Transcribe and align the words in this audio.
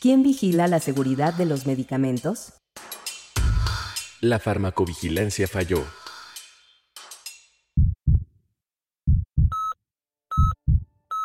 ¿Quién 0.00 0.22
vigila 0.22 0.66
la 0.66 0.80
seguridad 0.80 1.34
de 1.34 1.44
los 1.44 1.66
medicamentos? 1.66 2.54
La 4.22 4.38
farmacovigilancia 4.38 5.46
falló. 5.46 5.84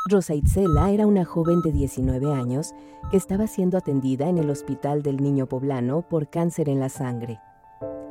Rosa 0.09 0.33
Itzela 0.35 0.91
era 0.91 1.07
una 1.07 1.23
joven 1.23 1.61
de 1.61 1.71
19 1.71 2.33
años 2.33 2.73
que 3.11 3.15
estaba 3.15 3.47
siendo 3.47 3.77
atendida 3.77 4.27
en 4.27 4.39
el 4.39 4.49
Hospital 4.49 5.03
del 5.03 5.23
Niño 5.23 5.47
Poblano 5.47 6.05
por 6.09 6.29
cáncer 6.29 6.67
en 6.67 6.81
la 6.81 6.89
sangre, 6.89 7.39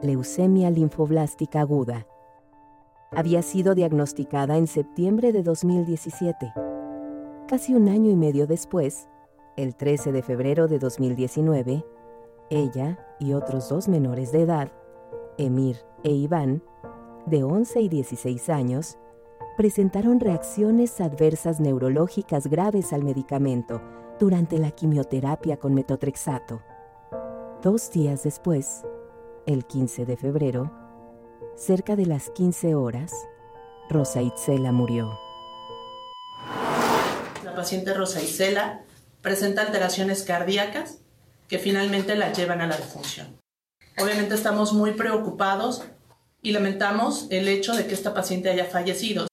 leucemia 0.03 0.71
linfoblástica 0.71 1.61
aguda. 1.61 2.07
Había 3.13 3.43
sido 3.43 3.75
diagnosticada 3.75 4.57
en 4.57 4.67
septiembre 4.67 5.31
de 5.31 5.43
2017. 5.43 6.55
Casi 7.49 7.75
un 7.75 7.91
año 7.91 8.11
y 8.11 8.17
medio 8.17 8.47
después, 8.47 9.09
el 9.57 9.77
13 9.77 10.13
de 10.13 10.23
febrero 10.23 10.69
de 10.69 10.79
2019, 10.79 11.85
ella 12.51 12.99
y 13.21 13.33
otros 13.33 13.69
dos 13.69 13.89
menores 13.89 14.33
de 14.33 14.43
edad, 14.43 14.73
Emir 15.39 15.79
e 16.03 16.11
Iván, 16.11 16.63
de 17.27 17.45
11 17.45 17.81
y 17.81 17.89
16 17.89 18.51
años, 18.51 18.99
presentaron 19.57 20.21
reacciones 20.21 21.01
adversas 21.01 21.61
neurológicas 21.61 22.49
graves 22.49 22.93
al 22.93 23.05
medicamento 23.05 23.81
durante 24.19 24.59
la 24.59 24.73
quimioterapia 24.73 25.57
con 25.57 25.75
metotrexato. 25.75 26.61
Dos 27.63 27.91
días 27.91 28.25
después, 28.25 28.85
el 29.47 29.65
15 29.65 30.05
de 30.07 30.17
febrero, 30.17 30.71
cerca 31.55 31.97
de 31.97 32.07
las 32.07 32.31
15 32.31 32.75
horas, 32.75 33.13
Rosa 33.89 34.23
Itzela 34.23 34.73
murió. 34.73 35.19
La 37.45 37.55
paciente 37.55 37.95
Rosa 37.95 38.21
Itzela 38.21 38.85
presenta 39.25 39.63
alteraciones 39.63 40.23
cardíacas 40.23 40.99
que 41.49 41.59
finalmente 41.59 42.15
la 42.15 42.33
llevan 42.33 42.61
a 42.61 42.67
la 42.67 42.77
defunción. 42.77 43.41
Obviamente 43.97 44.35
estamos 44.35 44.75
muy 44.75 44.93
preocupados 44.93 45.83
y 46.43 46.53
lamentamos 46.53 47.27
el 47.31 47.49
hecho 47.49 47.75
de 47.75 47.87
que 47.87 47.95
esta 47.95 48.13
paciente 48.13 48.51
haya 48.51 48.67
fallecido. 48.67 49.27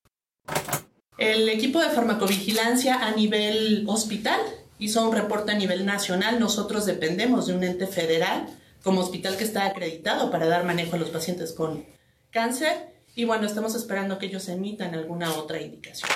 El 1.17 1.49
equipo 1.49 1.81
de 1.81 1.89
farmacovigilancia 1.89 3.05
a 3.05 3.11
nivel 3.11 3.83
hospital 3.87 4.39
hizo 4.79 5.07
un 5.07 5.13
reporte 5.13 5.51
a 5.51 5.55
nivel 5.55 5.85
nacional. 5.85 6.39
Nosotros 6.39 6.85
dependemos 6.85 7.47
de 7.47 7.55
un 7.55 7.63
ente 7.65 7.85
federal 7.85 8.47
como 8.83 9.01
hospital 9.01 9.35
que 9.35 9.43
está 9.43 9.65
acreditado 9.65 10.31
para 10.31 10.47
dar 10.47 10.63
manejo 10.63 10.95
a 10.95 10.99
los 10.99 11.09
pacientes 11.09 11.51
con 11.51 11.85
cáncer. 12.31 12.93
Y 13.13 13.25
bueno, 13.25 13.45
estamos 13.45 13.75
esperando 13.75 14.19
que 14.19 14.27
ellos 14.27 14.47
emitan 14.47 14.95
alguna 14.95 15.33
otra 15.33 15.59
indicación. 15.59 16.09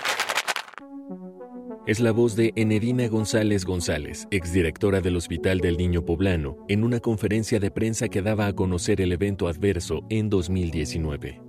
Es 1.87 1.99
la 1.99 2.11
voz 2.11 2.35
de 2.35 2.51
Enerina 2.55 3.07
González 3.09 3.63
González, 3.63 4.27
exdirectora 4.31 5.01
del 5.01 5.15
Hospital 5.17 5.59
del 5.59 5.77
Niño 5.77 6.03
Poblano, 6.03 6.57
en 6.67 6.83
una 6.83 6.99
conferencia 6.99 7.59
de 7.59 7.69
prensa 7.69 8.07
que 8.07 8.23
daba 8.23 8.47
a 8.47 8.53
conocer 8.53 9.01
el 9.01 9.11
evento 9.11 9.47
adverso 9.47 10.01
en 10.09 10.31
2019. 10.31 11.43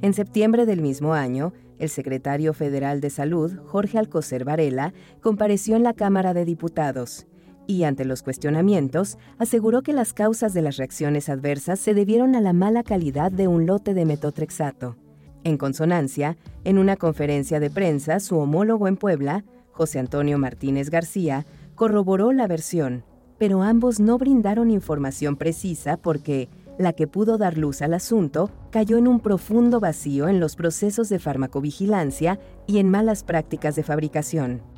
En 0.00 0.14
septiembre 0.14 0.64
del 0.64 0.80
mismo 0.80 1.12
año, 1.12 1.52
el 1.78 1.90
secretario 1.90 2.54
federal 2.54 3.02
de 3.02 3.10
Salud, 3.10 3.52
Jorge 3.66 3.98
Alcocer 3.98 4.46
Varela, 4.46 4.94
compareció 5.20 5.76
en 5.76 5.82
la 5.82 5.92
Cámara 5.92 6.32
de 6.32 6.46
Diputados 6.46 7.26
y, 7.66 7.84
ante 7.84 8.06
los 8.06 8.22
cuestionamientos, 8.22 9.18
aseguró 9.36 9.82
que 9.82 9.92
las 9.92 10.14
causas 10.14 10.54
de 10.54 10.62
las 10.62 10.78
reacciones 10.78 11.28
adversas 11.28 11.78
se 11.78 11.92
debieron 11.92 12.34
a 12.34 12.40
la 12.40 12.54
mala 12.54 12.82
calidad 12.82 13.30
de 13.30 13.46
un 13.46 13.66
lote 13.66 13.92
de 13.92 14.06
metotrexato. 14.06 14.96
En 15.44 15.58
consonancia, 15.58 16.38
en 16.64 16.78
una 16.78 16.96
conferencia 16.96 17.60
de 17.60 17.68
prensa, 17.68 18.20
su 18.20 18.38
homólogo 18.38 18.88
en 18.88 18.96
Puebla, 18.96 19.44
José 19.72 19.98
Antonio 19.98 20.38
Martínez 20.38 20.90
García, 20.90 21.46
corroboró 21.74 22.32
la 22.32 22.46
versión, 22.46 23.04
pero 23.38 23.62
ambos 23.62 23.98
no 23.98 24.18
brindaron 24.18 24.70
información 24.70 25.36
precisa 25.36 25.96
porque, 25.96 26.48
la 26.78 26.92
que 26.92 27.08
pudo 27.08 27.38
dar 27.38 27.58
luz 27.58 27.82
al 27.82 27.94
asunto, 27.94 28.50
cayó 28.70 28.98
en 28.98 29.08
un 29.08 29.20
profundo 29.20 29.80
vacío 29.80 30.28
en 30.28 30.38
los 30.38 30.54
procesos 30.54 31.08
de 31.08 31.18
farmacovigilancia 31.18 32.38
y 32.66 32.78
en 32.78 32.88
malas 32.88 33.24
prácticas 33.24 33.74
de 33.74 33.82
fabricación. 33.82 34.71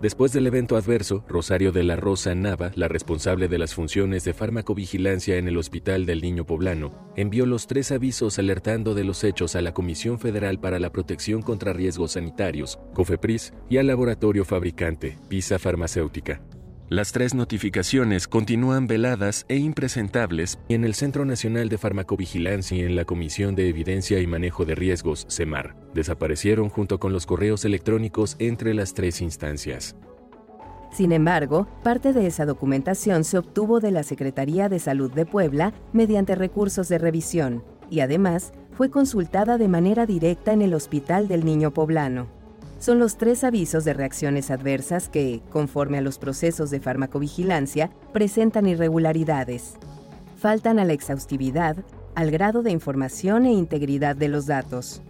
Después 0.00 0.32
del 0.32 0.46
evento 0.46 0.76
adverso, 0.76 1.24
Rosario 1.26 1.72
de 1.72 1.82
la 1.82 1.96
Rosa 1.96 2.32
Nava, 2.32 2.70
la 2.76 2.86
responsable 2.86 3.48
de 3.48 3.58
las 3.58 3.74
funciones 3.74 4.22
de 4.22 4.32
farmacovigilancia 4.32 5.38
en 5.38 5.48
el 5.48 5.56
Hospital 5.56 6.06
del 6.06 6.22
Niño 6.22 6.46
Poblano, 6.46 6.92
envió 7.16 7.46
los 7.46 7.66
tres 7.66 7.90
avisos 7.90 8.38
alertando 8.38 8.94
de 8.94 9.02
los 9.02 9.24
hechos 9.24 9.56
a 9.56 9.60
la 9.60 9.74
Comisión 9.74 10.20
Federal 10.20 10.60
para 10.60 10.78
la 10.78 10.92
Protección 10.92 11.42
contra 11.42 11.72
Riesgos 11.72 12.12
Sanitarios, 12.12 12.78
COFEPRIS, 12.94 13.54
y 13.68 13.78
al 13.78 13.88
laboratorio 13.88 14.44
fabricante, 14.44 15.18
PISA 15.28 15.58
Farmacéutica. 15.58 16.40
Las 16.90 17.12
tres 17.12 17.34
notificaciones 17.34 18.26
continúan 18.26 18.86
veladas 18.86 19.44
e 19.50 19.56
impresentables 19.56 20.58
en 20.70 20.84
el 20.84 20.94
Centro 20.94 21.26
Nacional 21.26 21.68
de 21.68 21.76
Farmacovigilancia 21.76 22.78
y 22.78 22.80
en 22.80 22.96
la 22.96 23.04
Comisión 23.04 23.54
de 23.54 23.68
Evidencia 23.68 24.20
y 24.20 24.26
Manejo 24.26 24.64
de 24.64 24.74
Riesgos, 24.74 25.26
CEMAR. 25.28 25.76
Desaparecieron 25.92 26.70
junto 26.70 26.98
con 26.98 27.12
los 27.12 27.26
correos 27.26 27.66
electrónicos 27.66 28.36
entre 28.38 28.72
las 28.72 28.94
tres 28.94 29.20
instancias. 29.20 29.96
Sin 30.90 31.12
embargo, 31.12 31.68
parte 31.82 32.14
de 32.14 32.26
esa 32.26 32.46
documentación 32.46 33.24
se 33.24 33.36
obtuvo 33.36 33.80
de 33.80 33.90
la 33.90 34.02
Secretaría 34.02 34.70
de 34.70 34.78
Salud 34.78 35.12
de 35.12 35.26
Puebla 35.26 35.74
mediante 35.92 36.36
recursos 36.36 36.88
de 36.88 36.96
revisión 36.96 37.64
y 37.90 38.00
además 38.00 38.54
fue 38.72 38.88
consultada 38.88 39.58
de 39.58 39.68
manera 39.68 40.06
directa 40.06 40.54
en 40.54 40.62
el 40.62 40.72
Hospital 40.72 41.28
del 41.28 41.44
Niño 41.44 41.74
Poblano 41.74 42.37
son 42.78 42.98
los 42.98 43.16
tres 43.16 43.44
avisos 43.44 43.84
de 43.84 43.92
reacciones 43.92 44.50
adversas 44.50 45.08
que, 45.08 45.42
conforme 45.50 45.98
a 45.98 46.00
los 46.00 46.18
procesos 46.18 46.70
de 46.70 46.80
farmacovigilancia, 46.80 47.90
presentan 48.12 48.66
irregularidades. 48.66 49.74
Faltan 50.36 50.78
a 50.78 50.84
la 50.84 50.92
exhaustividad, 50.92 51.76
al 52.14 52.30
grado 52.30 52.62
de 52.62 52.70
información 52.70 53.46
e 53.46 53.52
integridad 53.52 54.14
de 54.14 54.28
los 54.28 54.46
datos. 54.46 55.02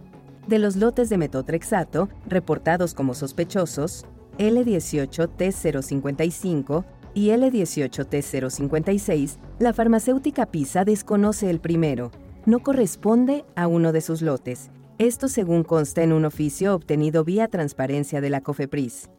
De 0.47 0.57
los 0.57 0.75
lotes 0.75 1.09
de 1.09 1.19
metotrexato, 1.19 2.09
reportados 2.27 2.95
como 2.95 3.13
sospechosos, 3.13 4.07
L18T055 4.39 6.85
y 7.13 7.27
L18T056, 7.29 9.37
la 9.59 9.73
farmacéutica 9.73 10.47
PISA 10.47 10.85
desconoce 10.85 11.51
el 11.51 11.59
primero, 11.59 12.09
no 12.45 12.59
corresponde 12.59 13.43
a 13.55 13.67
uno 13.67 13.91
de 13.91 14.01
sus 14.01 14.23
lotes 14.23 14.71
esto 14.99 15.29
según 15.29 15.63
consta 15.63 16.03
en 16.03 16.11
un 16.11 16.25
oficio 16.25 16.75
obtenido 16.75 17.23
vía 17.23 17.47
transparencia 17.47 18.19
de 18.19 18.29
la 18.29 18.41
COFEPRIS. 18.41 19.09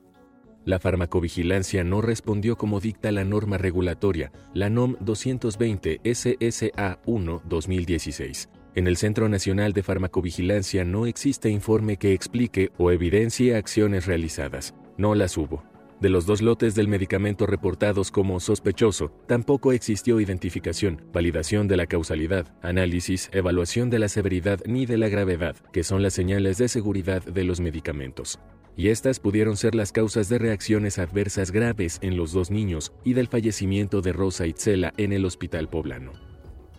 La 0.66 0.78
farmacovigilancia 0.78 1.84
no 1.84 2.02
respondió 2.02 2.56
como 2.56 2.80
dicta 2.80 3.10
la 3.10 3.24
norma 3.24 3.56
regulatoria, 3.56 4.30
la 4.52 4.68
NOM 4.68 4.96
220 5.00 6.02
SSA1 6.02 7.42
2016. 7.44 8.50
En 8.74 8.86
el 8.86 8.98
Centro 8.98 9.30
Nacional 9.30 9.72
de 9.72 9.82
Farmacovigilancia 9.82 10.84
no 10.84 11.06
existe 11.06 11.48
informe 11.48 11.96
que 11.96 12.12
explique 12.12 12.70
o 12.76 12.90
evidencie 12.90 13.56
acciones 13.56 14.06
realizadas. 14.06 14.74
No 14.98 15.14
las 15.14 15.38
hubo. 15.38 15.69
De 16.00 16.08
los 16.08 16.24
dos 16.24 16.40
lotes 16.40 16.74
del 16.74 16.88
medicamento 16.88 17.44
reportados 17.44 18.10
como 18.10 18.40
sospechoso, 18.40 19.12
tampoco 19.26 19.72
existió 19.72 20.18
identificación, 20.18 21.02
validación 21.12 21.68
de 21.68 21.76
la 21.76 21.84
causalidad, 21.84 22.46
análisis, 22.62 23.28
evaluación 23.32 23.90
de 23.90 23.98
la 23.98 24.08
severidad 24.08 24.60
ni 24.64 24.86
de 24.86 24.96
la 24.96 25.10
gravedad, 25.10 25.56
que 25.74 25.84
son 25.84 26.02
las 26.02 26.14
señales 26.14 26.56
de 26.56 26.68
seguridad 26.68 27.22
de 27.22 27.44
los 27.44 27.60
medicamentos. 27.60 28.40
Y 28.76 28.88
estas 28.88 29.20
pudieron 29.20 29.58
ser 29.58 29.74
las 29.74 29.92
causas 29.92 30.30
de 30.30 30.38
reacciones 30.38 30.98
adversas 30.98 31.50
graves 31.50 31.98
en 32.00 32.16
los 32.16 32.32
dos 32.32 32.50
niños 32.50 32.94
y 33.04 33.12
del 33.12 33.28
fallecimiento 33.28 34.00
de 34.00 34.14
Rosa 34.14 34.46
Itzela 34.46 34.94
en 34.96 35.12
el 35.12 35.26
hospital 35.26 35.68
poblano. 35.68 36.29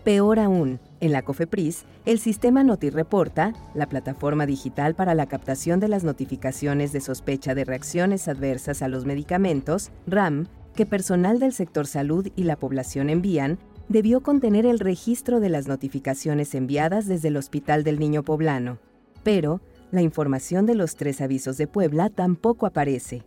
Peor 0.03 0.39
aún, 0.39 0.79
en 0.99 1.11
la 1.11 1.21
COFEPRIS, 1.21 1.85
el 2.05 2.17
sistema 2.17 2.63
NotiReporta, 2.63 3.53
la 3.75 3.87
plataforma 3.87 4.47
digital 4.47 4.95
para 4.95 5.13
la 5.13 5.27
captación 5.27 5.79
de 5.79 5.87
las 5.87 6.03
notificaciones 6.03 6.91
de 6.91 7.01
sospecha 7.01 7.53
de 7.53 7.65
reacciones 7.65 8.27
adversas 8.27 8.81
a 8.81 8.87
los 8.87 9.05
medicamentos, 9.05 9.91
RAM, 10.07 10.47
que 10.73 10.87
personal 10.87 11.37
del 11.37 11.53
sector 11.53 11.85
salud 11.85 12.27
y 12.35 12.45
la 12.45 12.55
población 12.55 13.11
envían, 13.11 13.59
debió 13.89 14.21
contener 14.21 14.65
el 14.65 14.79
registro 14.79 15.39
de 15.39 15.49
las 15.49 15.67
notificaciones 15.67 16.55
enviadas 16.55 17.05
desde 17.07 17.27
el 17.27 17.37
Hospital 17.37 17.83
del 17.83 17.99
Niño 17.99 18.23
Poblano. 18.23 18.79
Pero, 19.21 19.61
la 19.91 20.01
información 20.01 20.65
de 20.65 20.73
los 20.73 20.95
tres 20.95 21.21
avisos 21.21 21.57
de 21.57 21.67
Puebla 21.67 22.09
tampoco 22.09 22.65
aparece. 22.65 23.23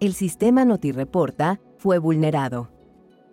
El 0.00 0.14
sistema 0.14 0.64
NotiReporta 0.64 1.60
fue 1.76 1.98
vulnerado. 1.98 2.75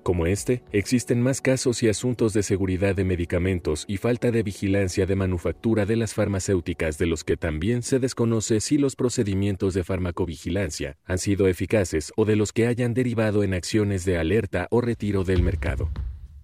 Como 0.03 0.25
este, 0.25 0.63
existen 0.73 1.21
más 1.21 1.39
casos 1.39 1.81
y 1.81 1.87
asuntos 1.87 2.33
de 2.33 2.43
seguridad 2.43 2.93
de 2.93 3.05
medicamentos 3.05 3.85
y 3.87 3.95
falta 3.95 4.31
de 4.31 4.43
vigilancia 4.43 5.05
de 5.05 5.15
manufactura 5.15 5.85
de 5.85 5.95
las 5.95 6.13
farmacéuticas 6.13 6.97
de 6.97 7.05
los 7.05 7.23
que 7.23 7.37
también 7.37 7.83
se 7.83 7.99
desconoce 7.99 8.59
si 8.59 8.77
los 8.77 8.97
procedimientos 8.97 9.73
de 9.73 9.85
farmacovigilancia 9.85 10.97
han 11.05 11.19
sido 11.19 11.47
eficaces 11.47 12.11
o 12.17 12.25
de 12.25 12.35
los 12.35 12.51
que 12.51 12.67
hayan 12.67 12.93
derivado 12.93 13.43
en 13.43 13.53
acciones 13.53 14.03
de 14.03 14.17
alerta 14.17 14.67
o 14.71 14.81
retiro 14.81 15.23
del 15.23 15.41
mercado. 15.41 15.89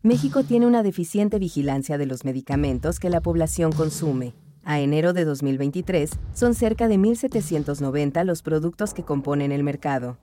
México 0.03 0.45
tiene 0.45 0.65
una 0.65 0.81
deficiente 0.81 1.37
vigilancia 1.37 1.97
de 1.97 2.05
los 2.05 2.23
medicamentos 2.23 2.97
que 2.97 3.09
la 3.09 3.19
población 3.19 3.73
consume. 3.73 4.33
A 4.63 4.79
enero 4.79 5.11
de 5.11 5.25
2023 5.25 6.11
son 6.33 6.53
cerca 6.53 6.87
de 6.87 6.97
1.790 6.97 8.23
los 8.23 8.41
productos 8.41 8.93
que 8.93 9.03
componen 9.03 9.51
el 9.51 9.63
mercado. 9.63 10.17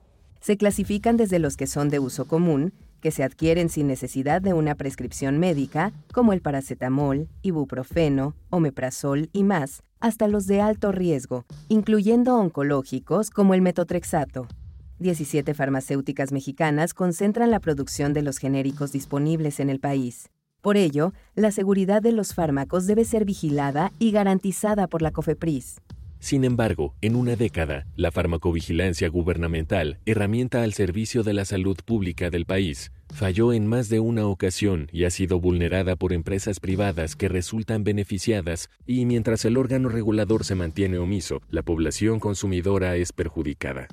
Se 0.47 0.55
clasifican 0.55 1.17
desde 1.17 1.39
los 1.39 1.57
que 1.57 1.67
son 1.67 1.89
de 1.89 1.99
uso 1.99 2.23
común, 2.23 2.71
que 3.01 3.11
se 3.11 3.25
adquieren 3.25 3.67
sin 3.67 3.85
necesidad 3.85 4.41
de 4.41 4.53
una 4.53 4.75
prescripción 4.75 5.39
médica, 5.39 5.91
como 6.13 6.31
el 6.31 6.39
paracetamol, 6.39 7.27
ibuprofeno, 7.41 8.33
omeprazol 8.49 9.29
y 9.33 9.43
más, 9.43 9.83
hasta 9.99 10.29
los 10.29 10.47
de 10.47 10.61
alto 10.61 10.93
riesgo, 10.93 11.43
incluyendo 11.67 12.37
oncológicos 12.37 13.29
como 13.29 13.55
el 13.55 13.61
metotrexato. 13.61 14.47
17 14.99 15.53
farmacéuticas 15.53 16.31
mexicanas 16.31 16.93
concentran 16.93 17.51
la 17.51 17.59
producción 17.59 18.13
de 18.13 18.21
los 18.21 18.37
genéricos 18.37 18.93
disponibles 18.93 19.59
en 19.59 19.69
el 19.69 19.81
país. 19.81 20.29
Por 20.61 20.77
ello, 20.77 21.11
la 21.35 21.51
seguridad 21.51 22.01
de 22.01 22.13
los 22.13 22.33
fármacos 22.33 22.87
debe 22.87 23.03
ser 23.03 23.25
vigilada 23.25 23.91
y 23.99 24.11
garantizada 24.11 24.87
por 24.87 25.01
la 25.01 25.11
COFEPRIS. 25.11 25.81
Sin 26.19 26.43
embargo, 26.43 26.95
en 27.01 27.15
una 27.15 27.35
década, 27.35 27.85
la 27.95 28.11
farmacovigilancia 28.11 29.07
gubernamental, 29.07 29.99
herramienta 30.05 30.63
al 30.63 30.73
servicio 30.73 31.23
de 31.23 31.33
la 31.33 31.45
salud 31.45 31.77
pública 31.85 32.29
del 32.29 32.45
país, 32.45 32.91
falló 33.13 33.53
en 33.53 33.67
más 33.67 33.89
de 33.89 33.99
una 33.99 34.25
ocasión 34.27 34.89
y 34.91 35.05
ha 35.05 35.11
sido 35.11 35.39
vulnerada 35.39 35.95
por 35.95 36.13
empresas 36.13 36.59
privadas 36.59 37.15
que 37.15 37.29
resultan 37.29 37.83
beneficiadas 37.83 38.69
y 38.85 39.05
mientras 39.05 39.45
el 39.45 39.57
órgano 39.57 39.89
regulador 39.89 40.43
se 40.43 40.55
mantiene 40.55 40.97
omiso, 40.97 41.41
la 41.49 41.61
población 41.61 42.19
consumidora 42.19 42.95
es 42.95 43.13
perjudicada. 43.13 43.87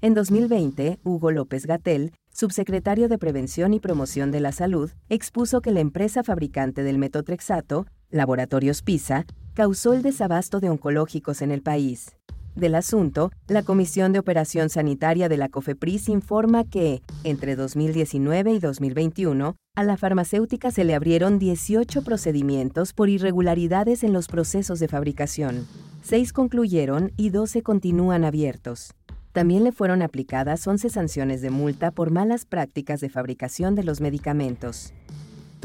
En 0.00 0.14
2020, 0.14 1.00
Hugo 1.04 1.30
López 1.30 1.66
Gatel, 1.66 2.12
subsecretario 2.32 3.08
de 3.08 3.18
Prevención 3.18 3.74
y 3.74 3.80
Promoción 3.80 4.30
de 4.30 4.40
la 4.40 4.52
Salud, 4.52 4.90
expuso 5.08 5.60
que 5.60 5.70
la 5.70 5.80
empresa 5.80 6.22
fabricante 6.22 6.82
del 6.82 6.98
metotrexato, 6.98 7.86
Laboratorios 8.10 8.82
PISA, 8.82 9.26
causó 9.56 9.94
el 9.94 10.02
desabasto 10.02 10.60
de 10.60 10.68
oncológicos 10.68 11.40
en 11.40 11.50
el 11.50 11.62
país. 11.62 12.14
Del 12.56 12.74
asunto, 12.74 13.32
la 13.48 13.62
Comisión 13.62 14.12
de 14.12 14.18
Operación 14.18 14.68
Sanitaria 14.68 15.30
de 15.30 15.38
la 15.38 15.48
COFEPRIS 15.48 16.10
informa 16.10 16.64
que, 16.64 17.00
entre 17.24 17.56
2019 17.56 18.52
y 18.52 18.58
2021, 18.58 19.56
a 19.74 19.82
la 19.82 19.96
farmacéutica 19.96 20.70
se 20.70 20.84
le 20.84 20.94
abrieron 20.94 21.38
18 21.38 22.04
procedimientos 22.04 22.92
por 22.92 23.08
irregularidades 23.08 24.04
en 24.04 24.12
los 24.12 24.28
procesos 24.28 24.78
de 24.78 24.88
fabricación. 24.88 25.66
Seis 26.02 26.34
concluyeron 26.34 27.12
y 27.16 27.30
12 27.30 27.62
continúan 27.62 28.26
abiertos. 28.26 28.92
También 29.32 29.64
le 29.64 29.72
fueron 29.72 30.02
aplicadas 30.02 30.66
11 30.66 30.90
sanciones 30.90 31.40
de 31.40 31.48
multa 31.48 31.92
por 31.92 32.10
malas 32.10 32.44
prácticas 32.44 33.00
de 33.00 33.08
fabricación 33.08 33.74
de 33.74 33.84
los 33.84 34.02
medicamentos. 34.02 34.92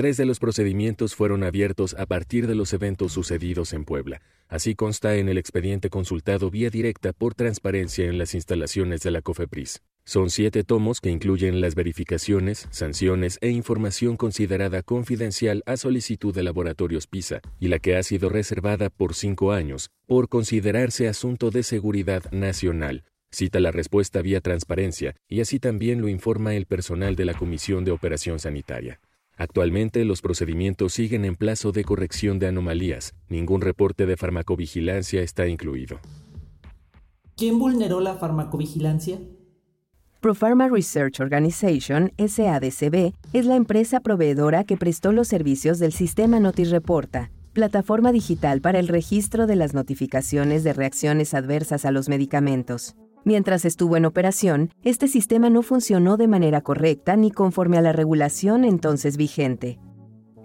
Tres 0.01 0.18
de 0.18 0.25
los 0.25 0.39
procedimientos 0.39 1.13
fueron 1.13 1.44
abiertos 1.44 1.94
a 1.94 2.07
partir 2.07 2.48
de 2.48 2.56
los 2.56 2.74
eventos 2.74 3.12
sucedidos 3.12 3.71
en 3.71 3.86
Puebla. 3.86 4.24
Así 4.48 4.74
consta 4.74 5.15
en 5.18 5.30
el 5.30 5.38
expediente 5.38 5.92
consultado 5.92 6.50
vía 6.50 6.71
directa 6.71 7.13
por 7.13 7.36
transparencia 7.36 8.06
en 8.06 8.18
las 8.18 8.33
instalaciones 8.33 9.01
de 9.01 9.12
la 9.12 9.21
COFEPRIS. 9.21 9.83
Son 10.03 10.31
siete 10.31 10.63
tomos 10.63 11.01
que 11.01 11.12
incluyen 11.12 11.62
las 11.62 11.75
verificaciones, 11.75 12.68
sanciones 12.71 13.38
e 13.42 13.51
información 13.51 14.18
considerada 14.18 14.81
confidencial 14.81 15.62
a 15.68 15.77
solicitud 15.77 16.33
de 16.33 16.42
laboratorios 16.42 17.06
PISA 17.06 17.42
y 17.59 17.68
la 17.68 17.77
que 17.77 17.95
ha 17.95 18.01
sido 18.01 18.30
reservada 18.30 18.89
por 18.89 19.13
cinco 19.13 19.51
años 19.51 19.92
por 20.07 20.30
considerarse 20.30 21.09
asunto 21.09 21.51
de 21.51 21.62
seguridad 21.62 22.24
nacional. 22.31 23.03
Cita 23.30 23.59
la 23.59 23.69
respuesta 23.69 24.24
vía 24.24 24.42
transparencia 24.42 25.15
y 25.30 25.42
así 25.42 25.59
también 25.59 26.01
lo 26.01 26.09
informa 26.09 26.56
el 26.56 26.65
personal 26.65 27.15
de 27.15 27.25
la 27.25 27.36
Comisión 27.36 27.86
de 27.86 27.92
Operación 27.92 28.39
Sanitaria. 28.39 29.00
Actualmente 29.42 30.06
los 30.06 30.22
procedimientos 30.22 30.94
siguen 30.94 31.26
en 31.26 31.36
plazo 31.36 31.72
de 31.72 31.84
corrección 31.84 32.38
de 32.38 32.46
anomalías. 32.46 33.16
Ningún 33.28 33.62
reporte 33.62 34.06
de 34.06 34.16
farmacovigilancia 34.16 35.24
está 35.24 35.48
incluido. 35.48 36.00
¿Quién 37.36 37.58
vulneró 37.58 38.02
la 38.02 38.14
farmacovigilancia? 38.14 39.20
Propharma 40.20 40.70
Research 40.70 41.20
Organization, 41.22 42.12
SADCB, 42.20 43.16
es 43.34 43.46
la 43.48 43.56
empresa 43.56 44.02
proveedora 44.02 44.64
que 44.64 44.78
prestó 44.78 45.12
los 45.12 45.28
servicios 45.28 45.80
del 45.80 45.92
sistema 45.92 46.40
NotiReporta, 46.40 47.32
plataforma 47.54 48.12
digital 48.12 48.62
para 48.62 48.78
el 48.78 48.88
registro 48.88 49.48
de 49.48 49.56
las 49.56 49.74
notificaciones 49.74 50.64
de 50.64 50.74
reacciones 50.74 51.34
adversas 51.34 51.86
a 51.86 51.90
los 51.90 52.10
medicamentos. 52.10 52.96
Mientras 53.24 53.66
estuvo 53.66 53.98
en 53.98 54.06
operación, 54.06 54.72
este 54.84 55.08
sistema 55.08 55.50
no 55.52 55.62
funcionó 55.62 56.18
de 56.18 56.28
manera 56.28 56.62
correcta 56.62 57.16
ni 57.16 57.30
conforme 57.30 57.78
a 57.78 57.82
la 57.82 57.94
regulación 57.94 58.66
entonces 58.66 59.16
vigente. 59.16 59.80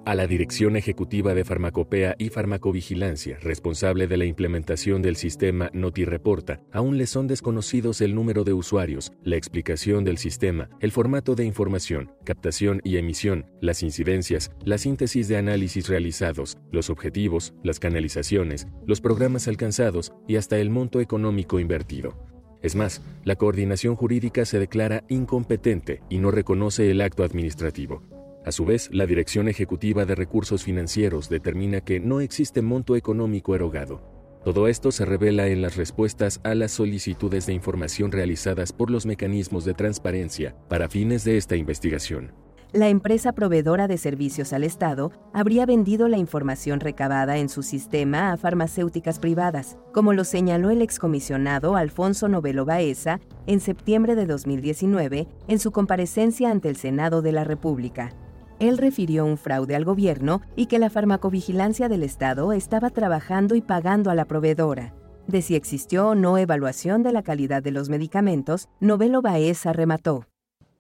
A 0.05 0.15
la 0.15 0.29
Dirección 0.29 0.77
Ejecutiva 0.77 1.35
de 1.35 1.45
Farmacopea 1.45 2.15
y 2.17 2.29
Farmacovigilancia, 2.29 3.39
responsable 3.41 4.07
de 4.07 4.17
la 4.17 4.25
implementación 4.25 5.03
del 5.03 5.17
sistema 5.17 5.69
NotiReporta, 5.73 6.61
aún 6.71 6.97
le 6.97 7.09
son 7.09 7.27
desconocidos 7.27 8.01
el 8.01 8.15
número 8.15 8.45
de 8.45 8.53
usuarios, 8.53 9.11
la 9.25 9.35
explicación 9.37 10.05
del 10.05 10.19
sistema, 10.19 10.69
el 10.79 10.93
formato 10.93 11.35
de 11.35 11.45
información, 11.45 12.13
captación 12.25 12.81
y 12.85 12.99
emisión, 12.99 13.47
las 13.61 13.83
incidencias, 13.83 14.53
la 14.65 14.79
síntesis 14.79 15.27
de 15.27 15.39
análisis 15.39 15.89
realizados, 15.89 16.57
los 16.71 16.89
objetivos, 16.89 17.55
las 17.65 17.81
canalizaciones, 17.81 18.69
los 18.87 19.01
programas 19.01 19.49
alcanzados 19.49 20.13
y 20.29 20.37
hasta 20.37 20.59
el 20.59 20.71
monto 20.71 21.01
económico 21.01 21.59
invertido. 21.59 22.36
Es 22.67 22.75
más, 22.75 23.01
la 23.23 23.37
coordinación 23.37 23.95
jurídica 23.95 24.45
se 24.45 24.59
declara 24.59 25.05
incompetente 25.09 26.03
y 26.09 26.19
no 26.19 26.33
reconoce 26.33 26.91
el 26.91 27.01
acto 27.01 27.23
administrativo. 27.23 28.03
A 28.45 28.51
su 28.51 28.65
vez, 28.65 28.89
la 28.93 29.07
Dirección 29.07 29.47
Ejecutiva 29.47 30.05
de 30.05 30.17
Recursos 30.17 30.65
Financieros 30.65 31.29
determina 31.29 31.81
que 31.81 32.01
no 32.01 32.21
existe 32.21 32.63
monto 32.63 32.97
económico 32.97 33.55
erogado. 33.55 34.03
Todo 34.45 34.67
esto 34.67 34.91
se 34.91 35.05
revela 35.05 35.47
en 35.47 35.63
las 35.63 35.77
respuestas 35.77 36.41
a 36.43 36.57
las 36.57 36.73
solicitudes 36.73 37.47
de 37.47 37.53
información 37.53 38.11
realizadas 38.11 38.73
por 38.73 38.91
los 38.91 39.07
mecanismos 39.07 39.65
de 39.65 39.75
transparencia 39.75 40.57
para 40.69 40.89
fines 40.89 41.23
de 41.23 41.37
esta 41.37 41.55
investigación 41.55 42.33
la 42.77 42.91
empresa 42.91 43.33
proveedora 43.33 43.89
de 43.89 43.97
servicios 43.97 44.53
al 44.53 44.63
Estado 44.63 45.11
habría 45.33 45.65
vendido 45.65 46.09
la 46.09 46.19
información 46.19 46.81
recabada 46.81 47.39
en 47.39 47.49
su 47.49 47.63
sistema 47.63 48.33
a 48.33 48.37
farmacéuticas 48.37 49.19
privadas, 49.19 49.79
como 49.95 50.13
lo 50.13 50.25
señaló 50.25 50.69
el 50.69 50.83
excomisionado 50.83 51.77
Alfonso 51.77 52.29
Novelo 52.29 52.67
Baeza 52.67 53.19
en 53.47 53.61
septiembre 53.61 54.15
de 54.15 54.27
2019 54.27 55.27
en 55.49 55.59
su 55.59 55.73
comparecencia 55.73 56.51
ante 56.51 56.69
el 56.69 56.77
Senado 56.77 57.23
de 57.23 57.33
la 57.33 57.45
República. 57.45 58.13
Él 58.59 58.77
refirió 58.77 59.25
un 59.25 59.39
fraude 59.39 59.75
al 59.75 59.87
gobierno 59.87 60.43
y 60.55 60.67
que 60.67 60.79
la 60.79 60.91
farmacovigilancia 60.91 61.89
del 61.89 62.03
Estado 62.03 62.53
estaba 62.53 62.91
trabajando 62.91 63.55
y 63.55 63.63
pagando 63.63 64.11
a 64.11 64.15
la 64.15 64.27
proveedora. 64.27 64.95
De 65.27 65.41
si 65.41 65.57
existió 65.57 66.09
o 66.09 66.15
no 66.15 66.37
evaluación 66.37 67.03
de 67.03 67.13
la 67.13 67.23
calidad 67.23 67.63
de 67.63 67.71
los 67.71 67.89
medicamentos, 67.89 68.69
Novelo 68.81 69.23
Baeza 69.23 69.73
remató. 69.73 70.27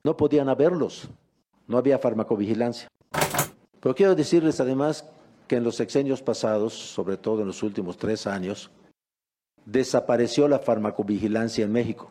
No 0.04 0.16
podían 0.16 0.48
haberlos 0.48 1.10
no 1.66 1.78
había 1.78 1.98
farmacovigilancia. 1.98 2.88
Pero 3.80 3.94
quiero 3.94 4.14
decirles 4.14 4.60
además 4.60 5.04
que 5.46 5.56
en 5.56 5.64
los 5.64 5.76
sexenios 5.76 6.22
pasados, 6.22 6.74
sobre 6.74 7.16
todo 7.16 7.40
en 7.42 7.46
los 7.46 7.62
últimos 7.62 7.96
tres 7.96 8.26
años, 8.26 8.70
desapareció 9.64 10.48
la 10.48 10.58
farmacovigilancia 10.58 11.64
en 11.64 11.72
México. 11.72 12.10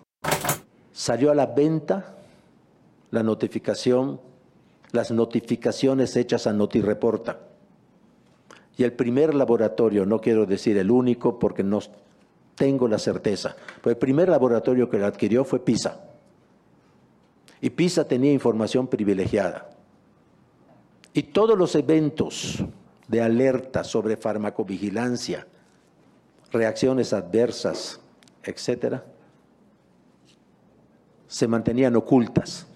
Salió 0.91 1.31
a 1.31 1.35
la 1.35 1.47
venta 1.47 2.15
la 3.11 3.23
notificación, 3.23 4.19
las 4.91 5.11
notificaciones 5.11 6.15
hechas 6.15 6.47
a 6.47 6.53
Notireporta. 6.53 7.39
Y 8.77 8.83
el 8.83 8.93
primer 8.93 9.33
laboratorio, 9.33 10.05
no 10.05 10.19
quiero 10.19 10.45
decir 10.45 10.77
el 10.77 10.91
único 10.91 11.39
porque 11.39 11.63
no 11.63 11.79
tengo 12.55 12.87
la 12.87 12.99
certeza, 12.99 13.55
pero 13.81 13.91
el 13.91 13.97
primer 13.97 14.29
laboratorio 14.29 14.89
que 14.89 14.97
la 14.97 15.07
adquirió 15.07 15.43
fue 15.43 15.59
PISA. 15.59 16.14
Y 17.65 17.71
PISA 17.71 18.07
tenía 18.07 18.31
información 18.31 18.87
privilegiada. 18.87 19.71
Y 21.13 21.23
todos 21.23 21.57
los 21.57 21.73
eventos 21.73 22.63
de 23.07 23.23
alerta 23.23 23.83
sobre 23.83 24.17
farmacovigilancia, 24.17 25.47
reacciones 26.51 27.11
adversas, 27.11 27.99
etcétera, 28.43 29.03
se 31.27 31.47
mantenían 31.47 31.95
ocultas. 31.95 32.67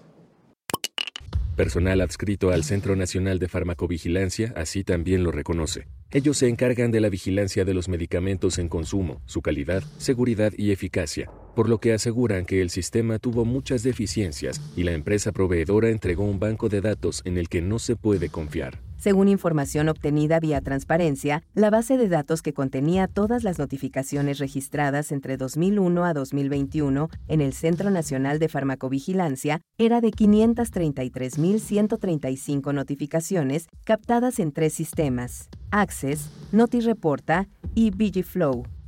Personal 1.54 2.00
adscrito 2.00 2.50
al 2.50 2.64
Centro 2.64 2.96
Nacional 2.96 3.38
de 3.38 3.46
Farmacovigilancia 3.46 4.52
así 4.56 4.82
también 4.82 5.22
lo 5.22 5.30
reconoce. 5.30 5.86
Ellos 6.10 6.38
se 6.38 6.48
encargan 6.48 6.90
de 6.90 6.98
la 6.98 7.10
vigilancia 7.10 7.64
de 7.64 7.74
los 7.74 7.88
medicamentos 7.88 8.58
en 8.58 8.68
consumo, 8.68 9.22
su 9.26 9.40
calidad, 9.40 9.84
seguridad 9.98 10.52
y 10.56 10.72
eficacia, 10.72 11.30
por 11.54 11.68
lo 11.68 11.78
que 11.78 11.92
aseguran 11.92 12.44
que 12.44 12.62
el 12.62 12.70
sistema 12.70 13.18
tuvo 13.18 13.44
muchas 13.44 13.82
deficiencias 13.82 14.60
y 14.76 14.84
la 14.84 14.92
empresa 14.92 15.32
proveedora 15.32 15.90
entregó 15.90 16.24
un 16.24 16.38
banco 16.38 16.68
de 16.68 16.80
datos 16.80 17.22
en 17.24 17.38
el 17.38 17.48
que 17.48 17.62
no 17.62 17.78
se 17.78 17.96
puede 17.96 18.28
confiar. 18.28 18.78
Según 19.00 19.28
información 19.28 19.88
obtenida 19.88 20.38
vía 20.40 20.60
transparencia, 20.60 21.42
la 21.54 21.70
base 21.70 21.96
de 21.96 22.10
datos 22.10 22.42
que 22.42 22.52
contenía 22.52 23.06
todas 23.06 23.44
las 23.44 23.58
notificaciones 23.58 24.38
registradas 24.38 25.10
entre 25.10 25.38
2001 25.38 26.04
a 26.04 26.12
2021 26.12 27.08
en 27.28 27.40
el 27.40 27.54
Centro 27.54 27.90
Nacional 27.90 28.38
de 28.38 28.50
Farmacovigilancia 28.50 29.62
era 29.78 30.02
de 30.02 30.10
533.135 30.10 32.74
notificaciones 32.74 33.68
captadas 33.84 34.38
en 34.38 34.52
tres 34.52 34.74
sistemas, 34.74 35.48
Access, 35.70 36.28
NotiReporta 36.52 37.48
y 37.74 37.92
BigiFlow. 37.92 38.79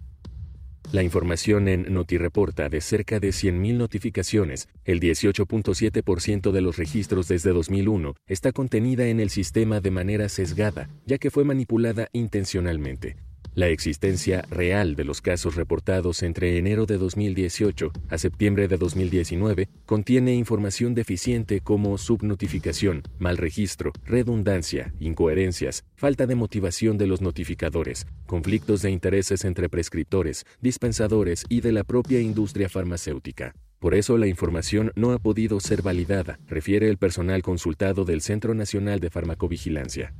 La 0.92 1.02
información 1.02 1.68
en 1.68 1.94
NotiReporta 1.94 2.68
de 2.68 2.82
cerca 2.82 3.18
de 3.18 3.30
100.000 3.30 3.78
notificaciones, 3.78 4.68
el 4.84 5.00
18.7% 5.00 6.50
de 6.50 6.60
los 6.60 6.76
registros 6.76 7.28
desde 7.28 7.50
2001, 7.52 8.14
está 8.26 8.52
contenida 8.52 9.06
en 9.06 9.18
el 9.18 9.30
sistema 9.30 9.80
de 9.80 9.90
manera 9.90 10.28
sesgada, 10.28 10.90
ya 11.06 11.16
que 11.16 11.30
fue 11.30 11.44
manipulada 11.44 12.08
intencionalmente. 12.12 13.16
La 13.54 13.68
existencia 13.68 14.46
real 14.48 14.96
de 14.96 15.04
los 15.04 15.20
casos 15.20 15.56
reportados 15.56 16.22
entre 16.22 16.56
enero 16.56 16.86
de 16.86 16.96
2018 16.96 17.92
a 18.08 18.16
septiembre 18.16 18.66
de 18.66 18.78
2019 18.78 19.68
contiene 19.84 20.34
información 20.34 20.94
deficiente 20.94 21.60
como 21.60 21.98
subnotificación, 21.98 23.02
mal 23.18 23.36
registro, 23.36 23.92
redundancia, 24.06 24.94
incoherencias, 25.00 25.84
falta 25.96 26.26
de 26.26 26.34
motivación 26.34 26.96
de 26.96 27.06
los 27.06 27.20
notificadores, 27.20 28.06
conflictos 28.24 28.80
de 28.80 28.90
intereses 28.90 29.44
entre 29.44 29.68
prescriptores, 29.68 30.46
dispensadores 30.62 31.44
y 31.50 31.60
de 31.60 31.72
la 31.72 31.84
propia 31.84 32.20
industria 32.20 32.70
farmacéutica. 32.70 33.54
Por 33.80 33.94
eso 33.94 34.16
la 34.16 34.28
información 34.28 34.92
no 34.94 35.12
ha 35.12 35.18
podido 35.18 35.60
ser 35.60 35.82
validada, 35.82 36.38
refiere 36.46 36.88
el 36.88 36.96
personal 36.96 37.42
consultado 37.42 38.06
del 38.06 38.22
Centro 38.22 38.54
Nacional 38.54 38.98
de 38.98 39.10
Farmacovigilancia. 39.10 40.14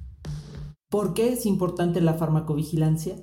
¿Por 0.93 1.15
qué 1.15 1.33
es 1.33 1.47
importante 1.47 2.03
la 2.03 2.13
farmacovigilancia? 2.13 3.17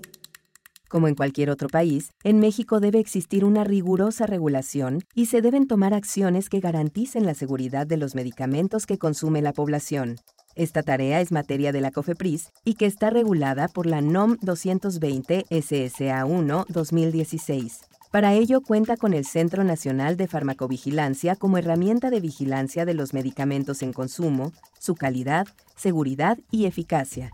Como 0.89 1.07
en 1.07 1.13
cualquier 1.13 1.51
otro 1.51 1.67
país, 1.67 2.13
en 2.23 2.39
México 2.39 2.79
debe 2.79 2.97
existir 2.97 3.45
una 3.45 3.63
rigurosa 3.63 4.25
regulación 4.25 5.03
y 5.13 5.27
se 5.27 5.43
deben 5.43 5.67
tomar 5.67 5.93
acciones 5.93 6.49
que 6.49 6.61
garanticen 6.61 7.27
la 7.27 7.35
seguridad 7.35 7.85
de 7.85 7.97
los 7.97 8.15
medicamentos 8.15 8.87
que 8.87 8.97
consume 8.97 9.43
la 9.43 9.53
población. 9.53 10.15
Esta 10.55 10.81
tarea 10.81 11.21
es 11.21 11.31
materia 11.31 11.71
de 11.71 11.79
la 11.81 11.91
COFEPRIS 11.91 12.49
y 12.65 12.73
que 12.73 12.87
está 12.87 13.11
regulada 13.11 13.67
por 13.67 13.85
la 13.85 14.01
NOM 14.01 14.37
220 14.41 15.45
SSA1 15.51 16.65
2016. 16.69 17.81
Para 18.11 18.33
ello 18.33 18.61
cuenta 18.61 18.97
con 18.97 19.13
el 19.13 19.25
Centro 19.25 19.63
Nacional 19.63 20.17
de 20.17 20.27
Farmacovigilancia 20.27 21.35
como 21.35 21.59
herramienta 21.59 22.09
de 22.09 22.19
vigilancia 22.19 22.85
de 22.85 22.95
los 22.95 23.13
medicamentos 23.13 23.83
en 23.83 23.93
consumo, 23.93 24.53
su 24.79 24.95
calidad, 24.95 25.45
seguridad 25.75 26.39
y 26.49 26.65
eficacia. 26.65 27.29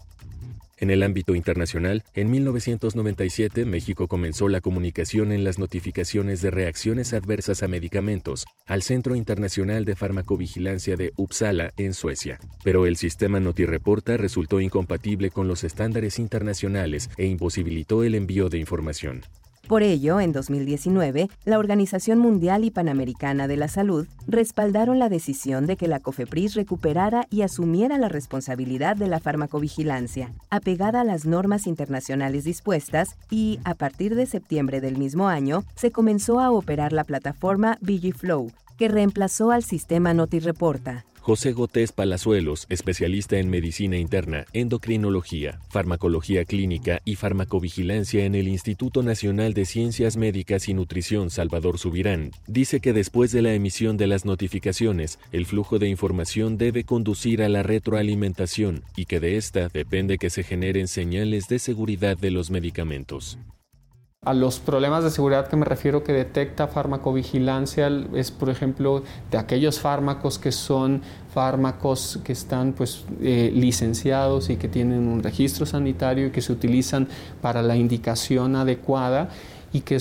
En 0.86 0.92
el 0.92 1.02
ámbito 1.02 1.34
internacional, 1.34 2.04
en 2.14 2.30
1997 2.30 3.66
México 3.66 4.08
comenzó 4.08 4.50
la 4.50 4.62
comunicación 4.62 5.32
en 5.32 5.44
las 5.44 5.58
notificaciones 5.58 6.44
de 6.44 6.52
reacciones 6.52 7.12
adversas 7.16 7.64
a 7.64 7.68
medicamentos 7.68 8.46
al 8.68 8.84
Centro 8.84 9.16
Internacional 9.16 9.84
de 9.84 9.96
Farmacovigilancia 9.96 10.96
de 10.96 11.12
Uppsala, 11.16 11.74
en 11.78 11.96
Suecia. 11.96 12.40
Pero 12.64 12.86
el 12.86 12.98
sistema 12.98 13.40
NotiReporta 13.40 14.16
resultó 14.18 14.62
incompatible 14.62 15.32
con 15.32 15.48
los 15.48 15.64
estándares 15.64 16.20
internacionales 16.20 17.10
e 17.18 17.26
imposibilitó 17.26 18.04
el 18.04 18.14
envío 18.14 18.50
de 18.50 18.60
información. 18.60 19.24
Por 19.68 19.82
ello, 19.82 20.20
en 20.20 20.32
2019, 20.32 21.28
la 21.44 21.58
Organización 21.58 22.20
Mundial 22.20 22.64
y 22.64 22.70
Panamericana 22.70 23.48
de 23.48 23.58
la 23.58 23.68
Salud 23.68 24.06
respaldaron 24.28 25.00
la 25.00 25.10
decisión 25.10 25.66
de 25.66 25.76
que 25.76 25.88
la 25.88 26.00
COFEPRIS 26.00 26.54
recuperara 26.54 27.26
y 27.32 27.42
asumiera 27.42 27.98
la 27.98 28.08
responsabilidad 28.08 28.96
de 28.96 29.08
la 29.08 29.20
farmacovigilancia, 29.20 30.32
apegada 30.52 31.02
a 31.02 31.04
las 31.04 31.26
normas 31.26 31.66
internacionales 31.66 32.44
dispuestas, 32.44 33.18
y, 33.32 33.60
a 33.64 33.74
partir 33.74 34.14
de 34.14 34.28
septiembre 34.28 34.82
del 34.82 34.98
mismo 34.98 35.30
año, 35.30 35.64
se 35.76 35.92
comenzó 35.92 36.40
a 36.40 36.52
operar 36.52 36.94
la 36.94 37.04
plataforma 37.04 37.80
VigiFlow, 37.82 38.52
que 38.78 38.88
reemplazó 38.88 39.50
al 39.50 39.64
sistema 39.64 40.14
NotiReporta. 40.14 41.06
José 41.26 41.54
Gotés 41.54 41.92
Palazuelos, 41.92 42.68
especialista 42.70 43.40
en 43.40 43.50
medicina 43.50 43.98
interna, 43.98 44.46
endocrinología, 44.54 45.60
farmacología 45.70 46.46
clínica 46.46 47.02
y 47.04 47.16
farmacovigilancia 47.16 48.26
en 48.26 48.36
el 48.36 48.48
Instituto 48.48 49.02
Nacional 49.02 49.56
de 49.56 49.66
Ciencias 49.66 50.18
Médicas 50.18 50.70
y 50.70 50.76
Nutrición 50.76 51.32
Salvador 51.32 51.80
Subirán, 51.80 52.30
dice 52.46 52.80
que 52.80 52.94
después 52.94 53.32
de 53.32 53.42
la 53.42 53.56
emisión 53.56 53.98
de 53.98 54.06
las 54.06 54.24
notificaciones, 54.24 55.18
el 55.32 55.48
flujo 55.48 55.80
de 55.80 55.90
información 55.90 56.60
debe 56.60 56.84
conducir 56.84 57.42
a 57.42 57.50
la 57.50 57.64
retroalimentación 57.64 58.84
y 58.96 59.06
que 59.06 59.20
de 59.20 59.38
esta 59.38 59.70
depende 59.70 60.20
que 60.20 60.30
se 60.30 60.44
generen 60.44 60.88
señales 60.88 61.48
de 61.48 61.58
seguridad 61.58 62.20
de 62.20 62.30
los 62.30 62.52
medicamentos. 62.52 63.40
A 64.26 64.34
los 64.34 64.60
problemas 64.60 65.04
de 65.04 65.12
seguridad 65.12 65.48
que 65.48 65.56
me 65.56 65.66
refiero 65.66 66.04
que 66.04 66.12
detecta 66.12 66.68
farmacovigilancia 66.68 67.92
es, 68.16 68.32
por 68.32 68.50
ejemplo, 68.50 69.04
de 69.30 69.38
aquellos 69.38 69.80
fármacos 69.80 70.40
que 70.40 70.52
son 70.52 71.04
fármacos 71.32 72.20
que 72.24 72.34
están 72.34 72.74
pues, 72.74 73.06
eh, 73.22 73.52
licenciados 73.54 74.50
y 74.50 74.56
que 74.56 74.68
tienen 74.68 75.08
un 75.08 75.22
registro 75.22 75.68
sanitario 75.68 76.28
y 76.28 76.32
que 76.32 76.42
se 76.42 76.52
utilizan 76.52 77.08
para 77.40 77.62
la 77.62 77.76
indicación 77.76 78.56
adecuada 78.56 79.30
y 79.76 79.82
que 79.82 79.98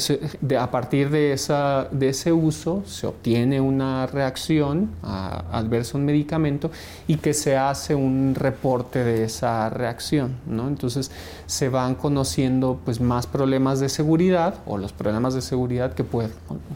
a 0.56 0.70
partir 0.70 1.10
de, 1.10 1.32
ese 1.32 2.32
uso 2.32 2.84
se 2.86 3.08
obtiene 3.08 3.60
una 3.60 4.06
reacción 4.06 4.90
adversa 5.02 5.98
a 5.98 6.00
un 6.00 6.04
medicamento 6.04 6.70
y 7.08 7.16
que 7.16 7.34
se 7.34 7.56
hace 7.56 7.92
un 7.92 8.36
reporte 8.36 9.02
de 9.02 9.24
esa 9.24 9.68
reacción. 9.70 10.36
Entonces 10.48 11.10
se 11.46 11.70
van 11.70 11.96
conociendo 11.96 12.78
pues, 12.84 13.00
más 13.00 13.26
problemas 13.26 13.80
de 13.80 13.88
seguridad 13.88 14.54
o 14.64 14.78
los 14.78 14.92
problemas 14.92 15.34
de 15.34 15.42
seguridad 15.42 15.92
que, 15.94 16.04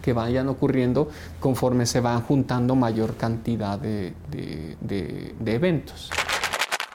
que 0.02 0.12
vayan 0.12 0.49
ocurriendo 0.49 1.09
conforme 1.38 1.87
se 1.87 2.00
van 2.00 2.23
juntando 2.23 2.75
mayor 2.75 3.14
cantidad 3.14 3.78
de 3.78 4.12
eventos. 5.47 6.11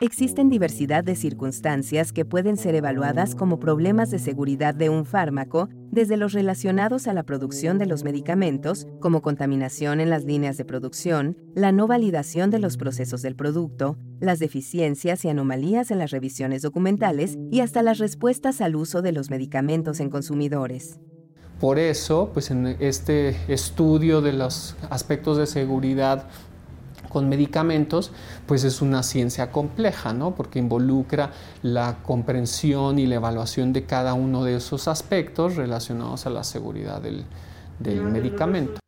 Existen 0.04 0.50
diversidad 0.50 1.02
de 1.06 1.16
circunstancias 1.16 2.12
que 2.12 2.26
pueden 2.26 2.58
ser 2.58 2.76
evaluadas 2.76 3.36
como 3.36 3.62
problemas 3.62 4.12
de 4.12 4.20
seguridad 4.20 4.76
de 4.76 4.90
un 4.90 5.06
fármaco, 5.06 5.70
desde 5.92 6.18
los 6.18 6.34
relacionados 6.34 7.08
a 7.08 7.14
la 7.14 7.24
producción 7.24 7.78
de 7.78 7.86
los 7.86 8.04
medicamentos, 8.04 8.86
como 9.00 9.22
contaminación 9.22 10.02
en 10.02 10.10
las 10.10 10.26
líneas 10.26 10.58
de 10.58 10.66
producción, 10.66 11.38
la 11.56 11.72
no 11.72 11.88
validación 11.88 12.50
de 12.50 12.60
los 12.60 12.76
procesos 12.76 13.22
del 13.22 13.38
producto, 13.38 13.96
las 14.20 14.40
deficiencias 14.40 15.24
y 15.24 15.30
anomalías 15.30 15.90
en 15.90 16.00
las 16.00 16.12
revisiones 16.12 16.64
documentales 16.64 17.38
y 17.50 17.62
hasta 17.62 17.82
las 17.82 17.98
respuestas 17.98 18.60
al 18.60 18.76
uso 18.76 19.02
de 19.02 19.14
los 19.14 19.30
medicamentos 19.30 20.02
en 20.02 20.10
consumidores. 20.10 21.00
Por 21.62 21.80
eso, 21.80 22.30
pues 22.34 22.52
en 22.52 22.76
este 22.82 23.38
estudio 23.48 24.20
de 24.20 24.34
los 24.34 24.76
aspectos 24.90 25.38
de 25.38 25.48
seguridad 25.48 26.28
con 27.14 27.30
medicamentos, 27.30 28.12
pues 28.46 28.66
es 28.66 28.82
una 28.82 29.04
ciencia 29.04 29.52
compleja, 29.52 30.12
¿no? 30.12 30.36
Porque 30.36 30.60
involucra 30.60 31.32
la 31.62 32.00
comprensión 32.04 33.00
y 33.00 33.06
la 33.06 33.16
evaluación 33.16 33.72
de 33.72 33.86
cada 33.86 34.16
uno 34.16 34.44
de 34.44 34.58
esos 34.58 34.90
aspectos 34.90 35.56
relacionados 35.56 36.26
a 36.26 36.32
la 36.32 36.44
seguridad 36.44 37.02
del, 37.02 37.24
del 37.80 38.02
medicamento. 38.04 38.83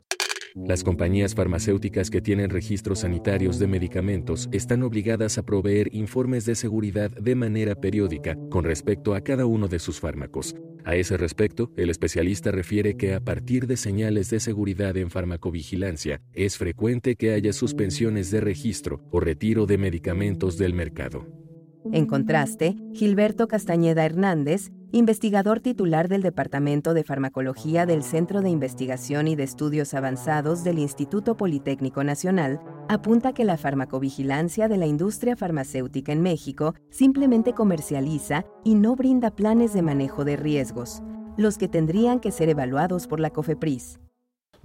Las 0.56 0.86
compañías 0.86 1.36
farmacéuticas 1.36 2.10
que 2.10 2.22
tienen 2.22 2.50
registros 2.50 3.00
sanitarios 3.00 3.60
de 3.60 3.68
medicamentos 3.68 4.48
están 4.54 4.84
obligadas 4.84 5.38
a 5.38 5.44
proveer 5.44 5.94
informes 5.94 6.46
de 6.46 6.56
seguridad 6.56 7.12
de 7.12 7.36
manera 7.36 7.76
periódica 7.76 8.38
con 8.50 8.64
respecto 8.64 9.16
a 9.16 9.22
cada 9.22 9.46
uno 9.46 9.68
de 9.68 9.80
sus 9.80 10.00
fármacos. 10.00 10.56
A 10.86 10.96
ese 10.96 11.18
respecto, 11.18 11.74
el 11.76 11.90
especialista 11.90 12.52
refiere 12.52 12.96
que 12.96 13.16
a 13.16 13.20
partir 13.20 13.68
de 13.68 13.76
señales 13.76 14.30
de 14.30 14.40
seguridad 14.40 14.96
en 14.96 15.12
farmacovigilancia, 15.12 16.22
es 16.32 16.58
frecuente 16.58 17.18
que 17.18 17.34
haya 17.34 17.52
suspensiones 17.52 18.32
de 18.32 18.40
registro 18.40 19.04
o 19.12 19.20
retiro 19.20 19.66
de 19.66 19.78
medicamentos 19.78 20.58
del 20.58 20.74
mercado. 20.74 21.45
En 21.92 22.08
contraste, 22.08 22.76
Gilberto 22.94 23.48
Castañeda 23.48 24.06
Hernández, 24.06 24.72
investigador 24.92 25.60
titular 25.60 26.08
del 26.08 26.24
Departamento 26.24 26.94
de 26.94 27.04
Farmacología 27.04 27.86
del 27.86 28.02
Centro 28.02 28.42
de 28.42 28.50
Investigación 28.50 29.28
y 29.28 29.36
de 29.36 29.44
Estudios 29.44 29.94
Avanzados 29.94 30.64
del 30.64 30.80
Instituto 30.80 31.38
Politécnico 31.38 32.04
Nacional, 32.04 32.60
apunta 32.90 33.34
que 33.34 33.46
la 33.46 33.58
farmacovigilancia 33.58 34.68
de 34.68 34.78
la 34.78 34.88
industria 34.88 35.36
farmacéutica 35.36 36.12
en 36.12 36.22
México 36.22 36.74
simplemente 36.90 37.54
comercializa 37.54 38.46
y 38.64 38.76
no 38.76 38.96
brinda 38.96 39.36
planes 39.36 39.74
de 39.74 39.82
manejo 39.82 40.26
de 40.26 40.38
riesgos, 40.38 41.04
los 41.38 41.58
que 41.58 41.68
tendrían 41.68 42.20
que 42.20 42.32
ser 42.32 42.50
evaluados 42.50 43.08
por 43.08 43.20
la 43.20 43.30
COFEPRIS 43.30 44.00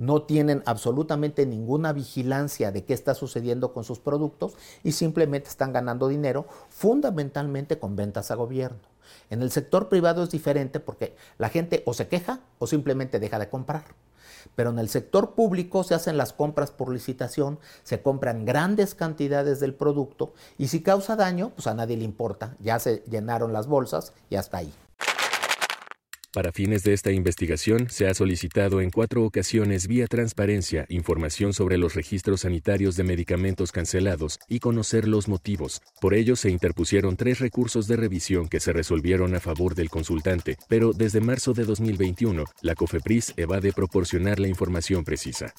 no 0.01 0.23
tienen 0.23 0.63
absolutamente 0.65 1.45
ninguna 1.45 1.93
vigilancia 1.93 2.73
de 2.73 2.85
qué 2.85 2.95
está 2.95 3.15
sucediendo 3.15 3.75
con 3.75 3.85
sus 3.85 3.99
productos 3.99 4.55
y 4.83 4.93
simplemente 4.93 5.51
están 5.51 5.75
ganando 5.75 6.09
dinero 6.09 6.47
fundamentalmente 6.71 7.79
con 7.79 7.97
ventas 7.97 8.31
a 8.31 8.35
gobierno. 8.35 8.81
En 9.29 9.43
el 9.43 9.51
sector 9.51 9.91
privado 9.91 10.23
es 10.23 10.31
diferente 10.31 10.81
porque 10.81 11.15
la 11.37 11.51
gente 11.51 11.83
o 11.85 11.93
se 11.93 12.09
queja 12.09 12.41
o 12.59 12.67
simplemente 12.67 13.21
deja 13.21 13.39
de 13.39 13.51
comprar. 13.51 13.85
Pero 14.57 14.71
en 14.71 14.79
el 14.79 14.89
sector 14.89 15.35
público 15.35 15.85
se 15.85 15.95
hacen 15.95 16.17
las 16.17 16.33
compras 16.33 16.71
por 16.71 16.91
licitación, 16.91 17.59
se 17.83 18.01
compran 18.01 18.47
grandes 18.47 18.95
cantidades 18.95 19.61
del 19.61 19.75
producto 19.75 20.33
y 20.57 20.69
si 20.69 20.83
causa 20.83 21.15
daño, 21.15 21.51
pues 21.51 21.67
a 21.67 21.75
nadie 21.75 21.99
le 21.99 22.05
importa, 22.05 22.57
ya 22.59 22.79
se 22.79 23.03
llenaron 23.11 23.53
las 23.53 23.67
bolsas 23.67 24.15
y 24.31 24.37
hasta 24.37 24.57
ahí. 24.57 24.73
Para 26.33 26.53
fines 26.53 26.85
de 26.85 26.93
esta 26.93 27.11
investigación, 27.11 27.91
se 27.91 28.07
ha 28.07 28.15
solicitado 28.15 28.81
en 28.81 28.91
cuatro 28.91 29.25
ocasiones 29.25 29.89
vía 29.89 30.07
transparencia 30.07 30.87
información 30.89 31.53
sobre 31.53 31.77
los 31.77 31.95
registros 31.95 32.43
sanitarios 32.43 32.95
de 32.95 33.03
medicamentos 33.03 33.73
cancelados 33.73 34.39
y 34.49 34.61
conocer 34.61 35.09
los 35.09 35.27
motivos. 35.27 35.83
Por 36.01 36.15
ello, 36.15 36.37
se 36.37 36.49
interpusieron 36.49 37.17
tres 37.17 37.41
recursos 37.41 37.89
de 37.89 37.97
revisión 37.97 38.49
que 38.49 38.61
se 38.61 38.73
resolvieron 38.73 39.35
a 39.35 39.41
favor 39.41 39.75
del 39.75 39.91
consultante, 39.91 40.57
pero 40.69 40.93
desde 40.93 41.21
marzo 41.21 41.53
de 41.53 41.65
2021, 41.65 42.45
la 42.63 42.77
COFEPRIS 42.77 43.35
evade 43.37 43.73
proporcionar 43.73 44.39
la 44.39 44.47
información 44.47 45.03
precisa. 45.03 45.53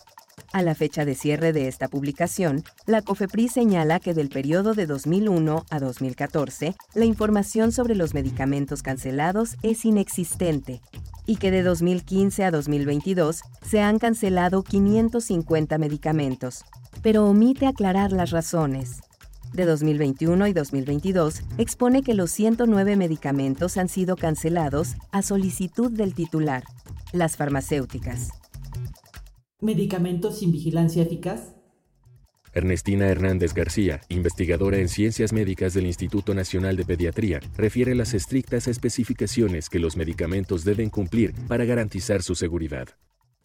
A 0.54 0.62
la 0.62 0.76
fecha 0.76 1.06
de 1.06 1.16
cierre 1.16 1.54
de 1.54 1.68
esta 1.68 1.88
publicación, 1.88 2.64
la 2.86 3.02
COFEPRIS 3.02 3.54
señala 3.54 4.00
que 4.00 4.14
del 4.14 4.30
periodo 4.30 4.74
de 4.74 4.86
2001 4.86 5.66
a 5.70 5.80
2014, 5.80 6.76
la 6.94 7.06
información 7.06 7.72
sobre 7.72 7.96
los 7.96 8.14
medicamentos 8.14 8.84
cancelados 8.84 9.56
es 9.64 9.86
inexistente 9.86 10.82
y 11.26 11.38
que 11.38 11.52
de 11.52 11.64
2015 11.64 12.44
a 12.44 12.52
2022 12.52 13.44
se 13.66 13.82
han 13.82 13.98
cancelado 13.98 14.64
550 14.64 15.78
medicamentos, 15.78 16.66
pero 17.02 17.26
omite 17.26 17.68
aclarar 17.68 18.12
las 18.12 18.32
razones. 18.32 19.02
De 19.54 19.66
2021 19.66 20.48
y 20.48 20.54
2022 20.54 21.42
expone 21.58 22.04
que 22.04 22.14
los 22.14 22.32
109 22.32 22.96
medicamentos 22.96 23.78
han 23.78 23.90
sido 23.90 24.16
cancelados 24.18 24.96
a 25.12 25.22
solicitud 25.22 25.92
del 25.92 26.14
titular, 26.14 26.64
las 27.14 27.38
farmacéuticas 27.38 28.41
medicamentos 29.62 30.40
sin 30.40 30.52
vigilancia 30.52 31.04
eficaz? 31.04 31.54
Ernestina 32.54 33.08
Hernández 33.08 33.54
García, 33.54 34.02
investigadora 34.10 34.78
en 34.78 34.90
ciencias 34.90 35.32
médicas 35.32 35.74
del 35.74 35.86
Instituto 35.86 36.34
Nacional 36.34 36.76
de 36.76 36.84
Pediatría, 36.84 37.40
refiere 37.56 37.96
las 37.96 38.14
estrictas 38.14 38.68
especificaciones 38.68 39.70
que 39.70 39.80
los 39.80 39.96
medicamentos 39.96 40.66
deben 40.66 40.90
cumplir 40.90 41.34
para 41.48 41.64
garantizar 41.64 42.24
su 42.24 42.36
seguridad. 42.36 42.90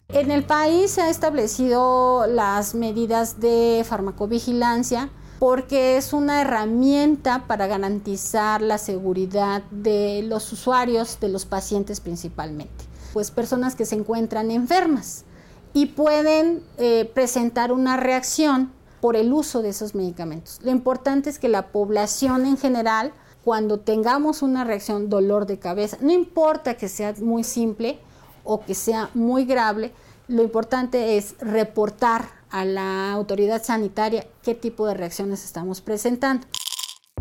En 0.09 0.31
el 0.31 0.43
país 0.43 0.91
se 0.91 1.01
han 1.01 1.09
establecido 1.09 2.27
las 2.27 2.75
medidas 2.75 3.39
de 3.39 3.85
farmacovigilancia 3.87 5.09
porque 5.39 5.97
es 5.97 6.13
una 6.13 6.41
herramienta 6.41 7.45
para 7.45 7.67
garantizar 7.67 8.61
la 8.61 8.77
seguridad 8.77 9.63
de 9.69 10.23
los 10.23 10.51
usuarios, 10.51 11.19
de 11.19 11.29
los 11.29 11.45
pacientes 11.45 11.99
principalmente, 11.99 12.85
pues 13.13 13.31
personas 13.31 13.75
que 13.75 13.85
se 13.85 13.95
encuentran 13.95 14.49
enfermas 14.49 15.25
y 15.73 15.87
pueden 15.87 16.63
eh, 16.77 17.09
presentar 17.13 17.71
una 17.71 17.97
reacción 17.97 18.71
por 19.01 19.15
el 19.15 19.31
uso 19.31 19.61
de 19.61 19.69
esos 19.69 19.95
medicamentos. 19.95 20.59
Lo 20.63 20.71
importante 20.71 21.29
es 21.29 21.39
que 21.39 21.49
la 21.49 21.67
población 21.67 22.45
en 22.45 22.57
general, 22.57 23.13
cuando 23.43 23.79
tengamos 23.79 24.41
una 24.41 24.63
reacción 24.63 25.09
dolor 25.09 25.45
de 25.45 25.59
cabeza, 25.59 25.97
no 26.01 26.11
importa 26.11 26.75
que 26.75 26.89
sea 26.89 27.13
muy 27.19 27.43
simple 27.43 27.99
o 28.43 28.61
que 28.61 28.73
sea 28.73 29.09
muy 29.13 29.45
grave, 29.45 29.93
lo 30.27 30.43
importante 30.43 31.17
es 31.17 31.35
reportar 31.39 32.25
a 32.49 32.65
la 32.65 33.11
autoridad 33.11 33.63
sanitaria 33.63 34.25
qué 34.41 34.55
tipo 34.55 34.87
de 34.87 34.93
reacciones 34.93 35.43
estamos 35.43 35.81
presentando. 35.81 36.47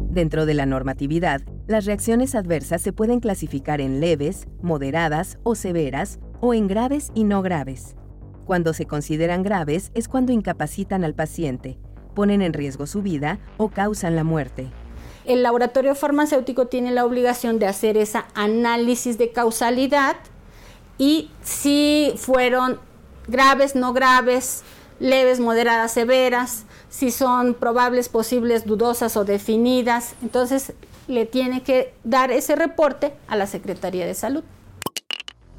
Dentro 0.01 0.47
de 0.47 0.55
la 0.55 0.67
normatividad, 0.67 1.43
las 1.67 1.85
reacciones 1.85 2.35
adversas 2.35 2.81
se 2.83 2.93
pueden 2.93 3.21
clasificar 3.21 3.81
en 3.81 4.01
leves, 4.01 4.47
moderadas 4.63 5.39
o 5.43 5.55
severas, 5.55 6.19
o 6.41 6.55
en 6.55 6.69
graves 6.69 7.11
y 7.15 7.25
no 7.25 7.43
graves. 7.43 7.97
Cuando 8.47 8.73
se 8.75 8.87
consideran 8.87 9.43
graves 9.43 9.91
es 9.95 10.07
cuando 10.07 10.33
incapacitan 10.33 11.03
al 11.03 11.15
paciente, 11.15 11.79
ponen 12.15 12.43
en 12.43 12.53
riesgo 12.53 12.87
su 12.87 13.03
vida 13.03 13.41
o 13.57 13.71
causan 13.71 14.15
la 14.15 14.23
muerte. 14.23 14.71
El 15.25 15.43
laboratorio 15.43 15.97
farmacéutico 15.97 16.69
tiene 16.69 16.93
la 16.93 17.05
obligación 17.05 17.59
de 17.59 17.67
hacer 17.67 17.97
esa 17.97 18.29
análisis 18.35 19.19
de 19.19 19.33
causalidad 19.33 20.15
y 20.97 21.33
si 21.43 22.15
fueron 22.17 22.79
graves, 23.27 23.75
no 23.75 23.93
graves, 23.93 24.63
leves, 25.01 25.41
moderadas, 25.41 25.91
severas, 25.91 26.67
si 26.89 27.11
son 27.11 27.53
probables, 27.53 28.09
posibles, 28.09 28.65
dudosas 28.65 29.17
o 29.17 29.25
definidas. 29.25 30.15
Entonces 30.23 30.73
le 31.09 31.27
tiene 31.27 31.65
que 31.65 31.95
dar 32.05 32.31
ese 32.31 32.55
reporte 32.55 33.13
a 33.27 33.35
la 33.35 33.49
Secretaría 33.49 34.07
de 34.07 34.15
Salud 34.15 34.45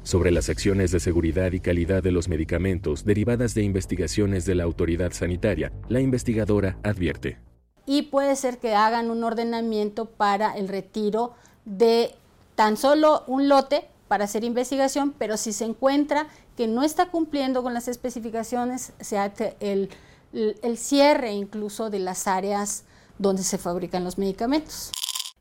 sobre 0.08 0.30
las 0.30 0.48
acciones 0.48 0.90
de 0.90 1.00
seguridad 1.00 1.52
y 1.52 1.60
calidad 1.60 2.02
de 2.02 2.12
los 2.12 2.28
medicamentos 2.28 3.04
derivadas 3.04 3.52
de 3.52 3.62
investigaciones 3.62 4.46
de 4.46 4.54
la 4.54 4.64
autoridad 4.64 5.12
sanitaria, 5.12 5.70
la 5.90 6.00
investigadora 6.00 6.78
advierte. 6.82 7.38
Y 7.84 8.04
puede 8.04 8.34
ser 8.36 8.56
que 8.56 8.74
hagan 8.74 9.10
un 9.10 9.22
ordenamiento 9.22 10.06
para 10.06 10.56
el 10.56 10.68
retiro 10.68 11.34
de 11.66 12.14
tan 12.54 12.78
solo 12.78 13.24
un 13.26 13.50
lote 13.50 13.84
para 14.08 14.24
hacer 14.24 14.44
investigación, 14.44 15.12
pero 15.18 15.36
si 15.36 15.52
se 15.52 15.66
encuentra 15.66 16.28
que 16.56 16.66
no 16.68 16.84
está 16.84 17.10
cumpliendo 17.10 17.62
con 17.62 17.74
las 17.74 17.86
especificaciones, 17.86 18.94
se 19.00 19.18
hace 19.18 19.58
el, 19.60 19.90
el 20.32 20.78
cierre 20.78 21.32
incluso 21.32 21.90
de 21.90 21.98
las 21.98 22.26
áreas 22.26 22.84
donde 23.18 23.42
se 23.42 23.58
fabrican 23.58 24.04
los 24.04 24.16
medicamentos. 24.16 24.90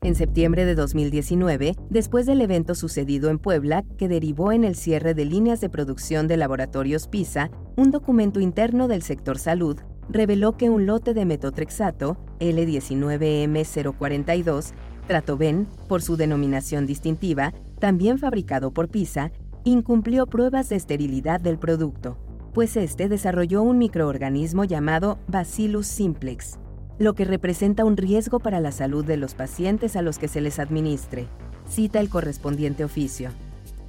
En 0.01 0.13
septiembre 0.13 0.65
de 0.65 0.75
2019, 0.75 1.73
después 1.89 2.27
del 2.27 2.41
evento 2.41 2.75
sucedido 2.75 3.31
en 3.31 3.39
Puebla, 3.39 3.83
que 3.97 4.07
derivó 4.07 4.51
en 4.51 4.63
el 4.63 4.75
cierre 4.75 5.15
de 5.15 5.25
líneas 5.25 5.59
de 5.59 5.69
producción 5.69 6.27
de 6.27 6.37
laboratorios 6.37 7.07
PISA, 7.07 7.49
un 7.75 7.89
documento 7.89 8.39
interno 8.39 8.87
del 8.87 9.01
sector 9.01 9.39
salud 9.39 9.79
reveló 10.07 10.55
que 10.55 10.69
un 10.69 10.85
lote 10.85 11.15
de 11.15 11.25
metotrexato, 11.25 12.15
L19M042, 12.39 14.73
Tratoben, 15.07 15.67
por 15.87 16.03
su 16.03 16.15
denominación 16.15 16.85
distintiva, 16.85 17.55
también 17.79 18.19
fabricado 18.19 18.71
por 18.71 18.89
PISA, 18.89 19.31
incumplió 19.63 20.27
pruebas 20.27 20.69
de 20.69 20.75
esterilidad 20.75 21.41
del 21.41 21.57
producto, 21.57 22.19
pues 22.53 22.77
este 22.77 23.09
desarrolló 23.09 23.63
un 23.63 23.79
microorganismo 23.79 24.63
llamado 24.63 25.17
Bacillus 25.27 25.87
simplex, 25.87 26.59
lo 26.99 27.13
que 27.13 27.25
representa 27.25 27.85
un 27.85 27.97
riesgo 27.97 28.39
para 28.39 28.59
la 28.59 28.71
salud 28.71 29.05
de 29.05 29.17
los 29.17 29.35
pacientes 29.35 29.95
a 29.95 30.01
los 30.01 30.17
que 30.17 30.27
se 30.27 30.41
les 30.41 30.59
administre, 30.59 31.27
cita 31.69 31.99
el 31.99 32.09
correspondiente 32.09 32.83
oficio. 32.83 33.29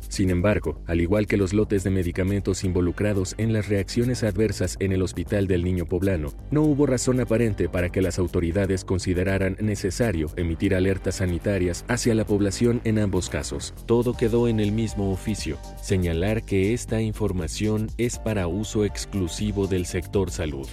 Sin 0.08 0.30
embargo, 0.30 0.80
al 0.86 1.00
igual 1.00 1.26
que 1.26 1.36
los 1.36 1.52
lotes 1.52 1.84
de 1.84 1.90
medicamentos 1.90 2.64
involucrados 2.64 3.34
en 3.36 3.52
las 3.52 3.68
reacciones 3.68 4.24
adversas 4.24 4.76
en 4.80 4.92
el 4.92 5.02
Hospital 5.02 5.46
del 5.46 5.62
Niño 5.62 5.84
Poblano, 5.84 6.32
no 6.50 6.62
hubo 6.62 6.86
razón 6.86 7.20
aparente 7.20 7.68
para 7.68 7.90
que 7.90 8.00
las 8.00 8.18
autoridades 8.18 8.84
consideraran 8.84 9.56
necesario 9.60 10.28
emitir 10.36 10.74
alertas 10.74 11.16
sanitarias 11.16 11.84
hacia 11.88 12.14
la 12.14 12.24
población 12.24 12.80
en 12.84 12.98
ambos 12.98 13.28
casos. 13.28 13.74
Todo 13.86 14.14
quedó 14.14 14.48
en 14.48 14.60
el 14.60 14.72
mismo 14.72 15.12
oficio, 15.12 15.58
señalar 15.82 16.42
que 16.42 16.72
esta 16.72 17.02
información 17.02 17.88
es 17.98 18.18
para 18.18 18.46
uso 18.48 18.84
exclusivo 18.84 19.66
del 19.66 19.84
sector 19.84 20.30
salud. 20.30 20.68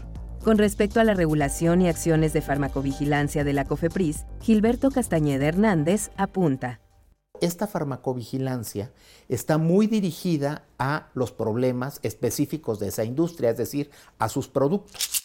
Con 0.46 0.60
respecto 0.60 1.00
a 1.00 1.04
la 1.04 1.16
regulación 1.16 1.82
y 1.82 1.88
acciones 1.88 2.32
de 2.32 2.40
farmacovigilancia 2.40 3.44
de 3.44 3.52
la 3.52 3.66
COFEPRIS, 3.66 4.28
Gilberto 4.44 4.92
Castañeda 4.92 5.48
Hernández 5.48 6.12
apunta. 6.18 6.82
Esta 7.42 7.66
farmacovigilancia 7.66 8.94
está 9.28 9.58
muy 9.58 9.88
dirigida 9.88 10.68
a 10.78 11.10
los 11.16 11.32
problemas 11.32 12.00
específicos 12.04 12.80
de 12.80 12.90
esa 12.90 13.04
industria, 13.04 13.50
es 13.50 13.58
decir, 13.58 13.90
a 14.20 14.30
sus 14.30 14.48
productos. 14.48 15.24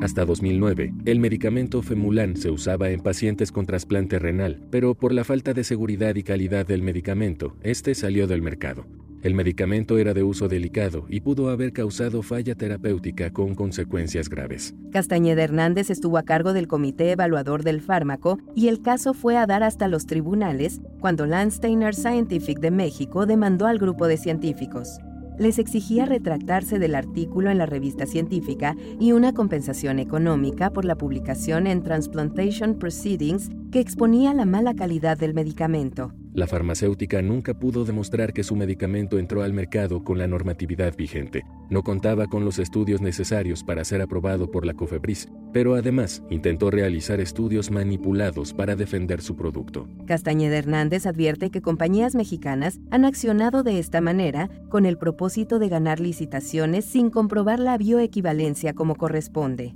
Hasta 0.00 0.24
2009, 0.24 0.94
el 1.06 1.18
medicamento 1.18 1.82
Femulan 1.82 2.36
se 2.36 2.50
usaba 2.50 2.90
en 2.90 3.00
pacientes 3.00 3.50
con 3.50 3.66
trasplante 3.66 4.20
renal, 4.20 4.64
pero 4.70 4.94
por 4.94 5.12
la 5.12 5.24
falta 5.24 5.54
de 5.54 5.64
seguridad 5.64 6.14
y 6.14 6.22
calidad 6.22 6.64
del 6.64 6.82
medicamento, 6.82 7.56
este 7.62 7.96
salió 7.96 8.28
del 8.28 8.42
mercado. 8.42 8.86
El 9.26 9.34
medicamento 9.34 9.98
era 9.98 10.14
de 10.14 10.22
uso 10.22 10.46
delicado 10.46 11.04
y 11.08 11.18
pudo 11.18 11.50
haber 11.50 11.72
causado 11.72 12.22
falla 12.22 12.54
terapéutica 12.54 13.32
con 13.32 13.56
consecuencias 13.56 14.28
graves. 14.28 14.72
Castañeda 14.92 15.42
Hernández 15.42 15.90
estuvo 15.90 16.16
a 16.16 16.22
cargo 16.22 16.52
del 16.52 16.68
comité 16.68 17.10
evaluador 17.10 17.64
del 17.64 17.80
fármaco 17.80 18.38
y 18.54 18.68
el 18.68 18.82
caso 18.82 19.14
fue 19.14 19.36
a 19.36 19.46
dar 19.46 19.64
hasta 19.64 19.88
los 19.88 20.06
tribunales 20.06 20.80
cuando 21.00 21.26
Landsteiner 21.26 21.96
Scientific 21.96 22.60
de 22.60 22.70
México 22.70 23.26
demandó 23.26 23.66
al 23.66 23.78
grupo 23.78 24.06
de 24.06 24.16
científicos 24.16 25.00
les 25.38 25.58
exigía 25.58 26.06
retractarse 26.06 26.78
del 26.78 26.94
artículo 26.94 27.50
en 27.50 27.58
la 27.58 27.66
revista 27.66 28.06
científica 28.06 28.74
y 28.98 29.12
una 29.12 29.34
compensación 29.34 29.98
económica 29.98 30.70
por 30.70 30.86
la 30.86 30.94
publicación 30.94 31.66
en 31.66 31.82
Transplantation 31.82 32.78
Proceedings 32.78 33.50
que 33.70 33.80
exponía 33.80 34.32
la 34.32 34.46
mala 34.46 34.72
calidad 34.72 35.18
del 35.18 35.34
medicamento. 35.34 36.14
La 36.36 36.46
farmacéutica 36.46 37.22
nunca 37.22 37.54
pudo 37.54 37.86
demostrar 37.86 38.34
que 38.34 38.44
su 38.44 38.56
medicamento 38.56 39.18
entró 39.18 39.42
al 39.42 39.54
mercado 39.54 40.04
con 40.04 40.18
la 40.18 40.26
normatividad 40.26 40.94
vigente. 40.94 41.46
No 41.70 41.82
contaba 41.82 42.26
con 42.26 42.44
los 42.44 42.58
estudios 42.58 43.00
necesarios 43.00 43.64
para 43.64 43.86
ser 43.86 44.02
aprobado 44.02 44.50
por 44.50 44.66
la 44.66 44.74
COFEPRIS, 44.74 45.30
pero 45.54 45.76
además 45.76 46.22
intentó 46.28 46.70
realizar 46.70 47.20
estudios 47.20 47.70
manipulados 47.70 48.52
para 48.52 48.76
defender 48.76 49.22
su 49.22 49.34
producto. 49.34 49.88
Castañeda 50.04 50.58
Hernández 50.58 51.06
advierte 51.06 51.48
que 51.48 51.62
compañías 51.62 52.14
mexicanas 52.14 52.80
han 52.90 53.06
accionado 53.06 53.62
de 53.62 53.78
esta 53.78 54.02
manera 54.02 54.50
con 54.68 54.84
el 54.84 54.98
propósito 54.98 55.58
de 55.58 55.70
ganar 55.70 56.00
licitaciones 56.00 56.84
sin 56.84 57.08
comprobar 57.08 57.60
la 57.60 57.78
bioequivalencia 57.78 58.74
como 58.74 58.96
corresponde. 58.96 59.74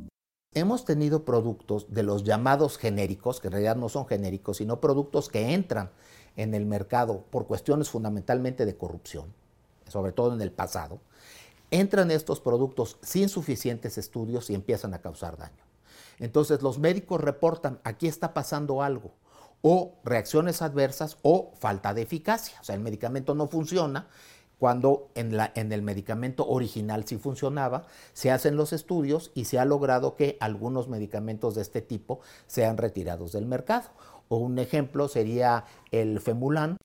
Hemos 0.53 0.85
tenido 0.85 1.25
productos 1.25 1.95
de 1.95 2.03
los 2.03 2.25
llamados 2.25 2.77
genéricos, 2.77 3.41
que 3.41 3.47
en 3.47 3.53
realidad 3.53 3.77
no 3.77 3.89
son 3.89 4.07
genéricos, 4.07 4.57
sino 4.57 4.81
productos 4.81 5.29
que 5.29 5.55
entran 5.55 5.91
en 6.37 6.55
el 6.55 6.67
mercado 6.67 7.25
por 7.31 7.47
cuestiones 7.47 7.91
fundamentalmente 7.91 8.67
de 8.67 8.77
corrupción, 8.77 9.33
sobre 9.89 10.13
todo 10.13 10.35
en 10.35 10.41
el 10.41 10.53
pasado, 10.53 11.01
entran 11.71 12.11
estos 12.11 12.41
productos 12.41 12.99
sin 13.03 13.29
suficientes 13.29 13.99
estudios 13.99 14.51
y 14.51 14.55
empiezan 14.55 14.95
a 14.95 15.01
causar 15.01 15.37
daño. 15.37 15.65
Entonces 16.19 16.63
los 16.63 16.79
médicos 16.79 17.21
reportan, 17.21 17.81
aquí 17.85 18.07
está 18.07 18.35
pasando 18.35 18.83
algo, 18.83 19.13
o 19.63 19.95
reacciones 20.05 20.63
adversas 20.63 21.19
o 21.23 21.53
falta 21.59 21.95
de 21.95 22.03
eficacia. 22.03 22.59
O 22.61 22.65
sea, 22.65 22.75
el 22.75 22.81
medicamento 22.81 23.35
no 23.35 23.49
funciona 23.49 24.09
cuando 24.59 25.09
en, 25.15 25.33
el 25.73 25.83
medicamento 25.83 26.47
original 26.47 27.07
sí 27.07 27.17
funcionaba, 27.17 27.87
se 28.13 28.31
hacen 28.31 28.57
los 28.57 28.75
estudios 28.75 29.31
y 29.35 29.47
se 29.47 29.59
ha 29.59 29.65
logrado 29.65 30.17
que 30.17 30.37
algunos 30.39 30.87
medicamentos 30.87 31.55
de 31.55 31.63
este 31.63 31.81
tipo 31.81 32.21
sean 32.47 32.77
retirados 32.77 33.33
del 33.33 33.47
mercado. 33.47 33.89
O 34.33 34.37
un 34.37 34.61
ejemplo 34.61 35.09
sería 35.09 35.65
el 35.91 36.21
Femulan. 36.21 36.77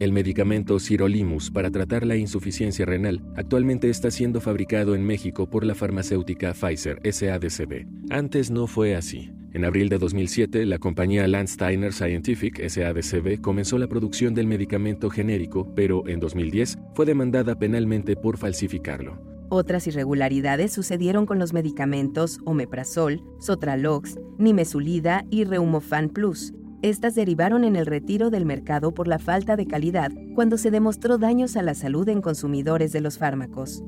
El 0.00 0.12
medicamento 0.12 0.80
Sirolimus 0.80 1.52
para 1.52 1.70
tratar 1.70 2.04
la 2.04 2.16
insuficiencia 2.16 2.84
renal 2.84 3.22
actualmente 3.36 3.88
está 3.90 4.10
siendo 4.10 4.40
fabricado 4.40 4.96
en 4.96 5.04
México 5.04 5.48
por 5.48 5.64
la 5.64 5.76
farmacéutica 5.76 6.54
Pfizer 6.54 7.00
SADCB. 7.04 7.86
Antes 8.10 8.50
no 8.50 8.66
fue 8.66 8.96
así. 8.96 9.30
En 9.54 9.64
abril 9.64 9.88
de 9.88 9.98
2007, 9.98 10.66
la 10.66 10.78
compañía 10.78 11.28
Landsteiner 11.28 11.92
Scientific 11.92 12.60
SADCB 12.68 13.40
comenzó 13.40 13.78
la 13.78 13.86
producción 13.86 14.34
del 14.34 14.48
medicamento 14.48 15.10
genérico, 15.10 15.72
pero 15.76 16.08
en 16.08 16.18
2010 16.18 16.76
fue 16.92 17.06
demandada 17.06 17.56
penalmente 17.56 18.16
por 18.16 18.36
falsificarlo. 18.36 19.37
Otras 19.50 19.86
irregularidades 19.86 20.72
sucedieron 20.72 21.26
con 21.26 21.38
los 21.38 21.52
medicamentos 21.52 22.40
Omeprazol, 22.44 23.22
Sotralox, 23.38 24.18
Nimesulida 24.38 25.24
y 25.30 25.44
Reumofan 25.44 26.10
Plus, 26.10 26.52
estas 26.80 27.16
derivaron 27.16 27.64
en 27.64 27.74
el 27.74 27.86
retiro 27.86 28.30
del 28.30 28.46
mercado 28.46 28.94
por 28.94 29.08
la 29.08 29.18
falta 29.18 29.56
de 29.56 29.66
calidad 29.66 30.12
cuando 30.36 30.56
se 30.56 30.70
demostró 30.70 31.18
daños 31.18 31.56
a 31.56 31.62
la 31.62 31.74
salud 31.74 32.08
en 32.08 32.20
consumidores 32.20 32.92
de 32.92 33.00
los 33.00 33.18
fármacos. 33.18 33.82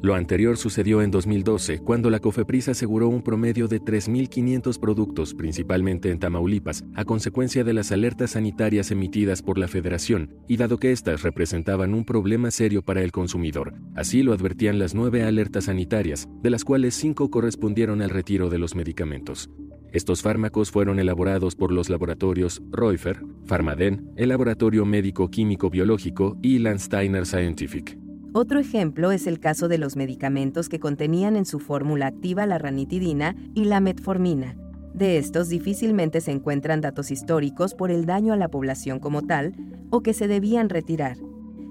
Lo 0.00 0.14
anterior 0.14 0.56
sucedió 0.56 1.02
en 1.02 1.10
2012, 1.10 1.80
cuando 1.80 2.08
la 2.08 2.20
COFEPRIS 2.20 2.68
aseguró 2.68 3.08
un 3.08 3.20
promedio 3.20 3.66
de 3.66 3.80
3.500 3.80 4.78
productos, 4.78 5.34
principalmente 5.34 6.12
en 6.12 6.20
Tamaulipas, 6.20 6.84
a 6.94 7.04
consecuencia 7.04 7.64
de 7.64 7.72
las 7.72 7.90
alertas 7.90 8.32
sanitarias 8.32 8.92
emitidas 8.92 9.42
por 9.42 9.58
la 9.58 9.66
Federación, 9.66 10.36
y 10.46 10.56
dado 10.56 10.78
que 10.78 10.92
éstas 10.92 11.22
representaban 11.22 11.94
un 11.94 12.04
problema 12.04 12.52
serio 12.52 12.82
para 12.82 13.02
el 13.02 13.10
consumidor. 13.10 13.74
Así 13.96 14.22
lo 14.22 14.32
advertían 14.32 14.78
las 14.78 14.94
nueve 14.94 15.24
alertas 15.24 15.64
sanitarias, 15.64 16.28
de 16.42 16.50
las 16.50 16.64
cuales 16.64 16.94
cinco 16.94 17.28
correspondieron 17.28 18.00
al 18.00 18.10
retiro 18.10 18.50
de 18.50 18.58
los 18.58 18.76
medicamentos. 18.76 19.50
Estos 19.92 20.22
fármacos 20.22 20.70
fueron 20.70 21.00
elaborados 21.00 21.56
por 21.56 21.72
los 21.72 21.88
laboratorios 21.88 22.62
Reufer, 22.70 23.20
Pharmaden, 23.46 24.12
el 24.16 24.28
Laboratorio 24.28 24.84
Médico 24.84 25.28
Químico 25.28 25.70
Biológico 25.70 26.38
y 26.40 26.58
Landsteiner 26.58 27.26
Scientific. 27.26 28.07
Otro 28.40 28.60
ejemplo 28.60 29.10
es 29.10 29.26
el 29.26 29.40
caso 29.40 29.66
de 29.66 29.78
los 29.78 29.96
medicamentos 29.96 30.68
que 30.68 30.78
contenían 30.78 31.34
en 31.34 31.44
su 31.44 31.58
fórmula 31.58 32.06
activa 32.06 32.46
la 32.46 32.56
ranitidina 32.56 33.34
y 33.52 33.64
la 33.64 33.80
metformina. 33.80 34.54
De 34.94 35.18
estos 35.18 35.48
difícilmente 35.48 36.20
se 36.20 36.30
encuentran 36.30 36.80
datos 36.80 37.10
históricos 37.10 37.74
por 37.74 37.90
el 37.90 38.06
daño 38.06 38.32
a 38.32 38.36
la 38.36 38.46
población 38.46 39.00
como 39.00 39.22
tal 39.22 39.56
o 39.90 40.02
que 40.04 40.14
se 40.14 40.28
debían 40.28 40.68
retirar 40.68 41.16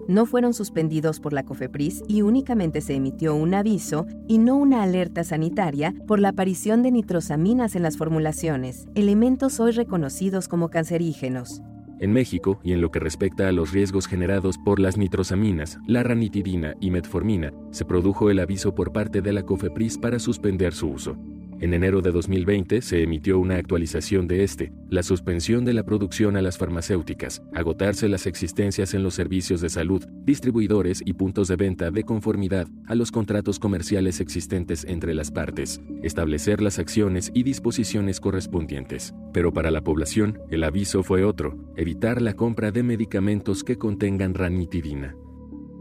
no 0.07 0.25
fueron 0.25 0.53
suspendidos 0.53 1.19
por 1.19 1.33
la 1.33 1.43
COFEPRIS 1.43 2.03
y 2.07 2.21
únicamente 2.21 2.81
se 2.81 2.95
emitió 2.95 3.35
un 3.35 3.53
aviso 3.53 4.05
y 4.27 4.37
no 4.37 4.55
una 4.55 4.81
alerta 4.81 5.23
sanitaria 5.23 5.93
por 6.07 6.19
la 6.19 6.29
aparición 6.29 6.81
de 6.81 6.91
nitrosaminas 6.91 7.75
en 7.75 7.83
las 7.83 7.97
formulaciones, 7.97 8.87
elementos 8.95 9.59
hoy 9.59 9.71
reconocidos 9.71 10.47
como 10.47 10.69
cancerígenos. 10.69 11.61
En 11.99 12.13
México, 12.13 12.59
y 12.63 12.73
en 12.73 12.81
lo 12.81 12.91
que 12.91 12.99
respecta 12.99 13.47
a 13.47 13.51
los 13.51 13.71
riesgos 13.71 14.07
generados 14.07 14.57
por 14.57 14.79
las 14.79 14.97
nitrosaminas, 14.97 15.79
la 15.87 16.03
ranitidina 16.03 16.75
y 16.79 16.91
metformina, 16.91 17.53
se 17.71 17.85
produjo 17.85 18.29
el 18.29 18.39
aviso 18.39 18.75
por 18.75 18.91
parte 18.91 19.21
de 19.21 19.33
la 19.33 19.43
COFEPRIS 19.43 19.97
para 19.97 20.19
suspender 20.19 20.73
su 20.73 20.89
uso. 20.89 21.17
En 21.59 21.73
enero 21.73 22.01
de 22.01 22.11
2020 22.11 22.83
se 22.83 23.01
emitió 23.01 23.39
una 23.39 23.55
actualización 23.55 24.27
de 24.27 24.43
este, 24.43 24.71
la 24.89 25.01
suspensión 25.01 25.65
de 25.65 25.73
la 25.73 25.83
producción 25.83 26.37
a 26.37 26.41
las 26.43 26.57
farmacéuticas, 26.57 27.41
agotarse 27.53 28.07
las 28.07 28.27
existencias 28.27 28.93
en 28.93 29.01
los 29.01 29.15
servicios 29.15 29.59
de 29.61 29.69
salud, 29.69 30.05
distribuidores 30.23 31.01
y 31.03 31.13
puntos 31.13 31.47
de 31.47 31.55
venta 31.55 31.89
de 31.89 32.03
conformidad 32.03 32.67
a 32.85 32.93
los 32.93 33.11
contratos 33.11 33.57
comerciales 33.57 34.19
existentes 34.19 34.85
entre 34.85 35.15
las 35.15 35.31
partes, 35.31 35.81
establecer 36.03 36.61
las 36.61 36.77
acciones 36.77 37.31
y 37.33 37.41
disposiciones 37.41 38.19
correspondientes. 38.19 39.15
Pero 39.33 39.51
para 39.51 39.71
la 39.71 39.81
población, 39.81 40.39
el 40.51 40.63
aviso 40.63 41.01
fue 41.01 41.23
otro, 41.23 41.57
evitar 41.75 42.21
la 42.21 42.35
compra 42.35 42.71
de 42.71 42.83
medicamentos 42.83 43.63
que 43.63 43.77
contengan 43.77 44.35
ranitidina 44.35 45.15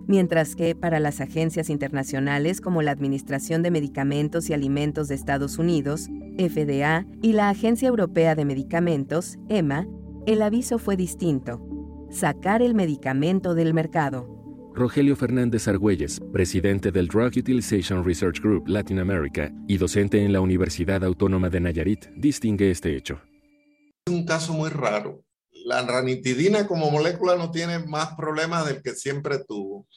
mientras 0.06 0.56
que 0.56 0.74
para 0.74 1.00
las 1.00 1.20
agencias 1.20 1.70
internacionales 1.70 2.60
como 2.60 2.82
la 2.82 2.92
Administración 2.92 3.62
de 3.62 3.70
Medicamentos 3.70 4.48
y 4.48 4.54
Alimentos 4.54 5.08
de 5.08 5.14
Estados 5.14 5.58
Unidos, 5.58 6.08
FDA, 6.38 7.06
y 7.22 7.32
la 7.32 7.48
Agencia 7.48 7.88
Europea 7.88 8.34
de 8.34 8.44
Medicamentos, 8.44 9.38
EMA, 9.48 9.86
el 10.26 10.42
aviso 10.42 10.78
fue 10.78 10.96
distinto. 10.96 11.60
Sacar 12.10 12.62
el 12.62 12.74
medicamento 12.74 13.54
del 13.54 13.74
mercado. 13.74 14.32
Rogelio 14.74 15.16
Fernández 15.16 15.68
Argüelles, 15.68 16.20
presidente 16.32 16.92
del 16.92 17.08
Drug 17.08 17.32
Utilization 17.38 18.04
Research 18.04 18.40
Group 18.42 18.68
Latin 18.68 18.98
America 18.98 19.50
y 19.66 19.78
docente 19.78 20.22
en 20.22 20.32
la 20.32 20.40
Universidad 20.40 21.02
Autónoma 21.02 21.48
de 21.48 21.60
Nayarit, 21.60 22.06
distingue 22.14 22.70
este 22.70 22.94
hecho. 22.94 23.18
Es 24.06 24.12
un 24.12 24.26
caso 24.26 24.52
muy 24.52 24.68
raro 24.68 25.25
la 25.66 25.82
ranitidina 25.82 26.64
como 26.68 26.92
molécula 26.92 27.34
no 27.34 27.50
tiene 27.50 27.80
más 27.80 28.14
problemas 28.14 28.66
del 28.66 28.80
que 28.82 28.94
siempre 28.94 29.40
tuvo. 29.40 29.88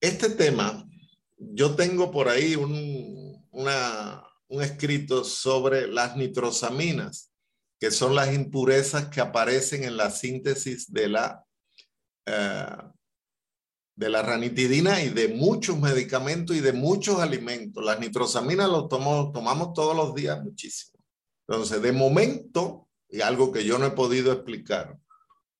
Este 0.00 0.30
tema, 0.30 0.88
yo 1.36 1.74
tengo 1.74 2.12
por 2.12 2.28
ahí 2.28 2.54
un, 2.54 3.36
escrito 4.62 5.24
sobre 5.24 5.88
las 5.88 6.16
nitrosaminas, 6.16 7.32
que 7.80 7.90
son 7.90 8.14
las 8.14 8.32
impurezas 8.32 9.08
que 9.08 9.20
aparecen 9.20 9.82
en 9.82 9.96
la 9.96 10.12
síntesis 10.12 10.92
de 10.92 11.08
la, 11.08 11.44
eh, 12.26 12.76
de 13.96 14.10
la 14.10 14.22
ranitidina 14.22 15.02
y 15.02 15.08
de 15.08 15.26
muchos 15.26 15.76
medicamentos 15.80 16.54
y 16.54 16.60
de 16.60 16.72
muchos 16.72 17.18
alimentos. 17.18 17.84
Las 17.84 17.98
nitrosaminas 17.98 18.70
las 18.70 18.86
tomamos 18.88 19.72
todos 19.74 19.96
los 19.96 20.14
días 20.14 20.40
muchísimo. 20.40 21.02
Entonces, 21.48 21.82
de 21.82 21.90
momento, 21.90 22.86
y 23.10 23.20
algo 23.20 23.52
que 23.52 23.64
yo 23.64 23.78
no 23.78 23.86
he 23.86 23.90
podido 23.90 24.32
explicar. 24.32 24.98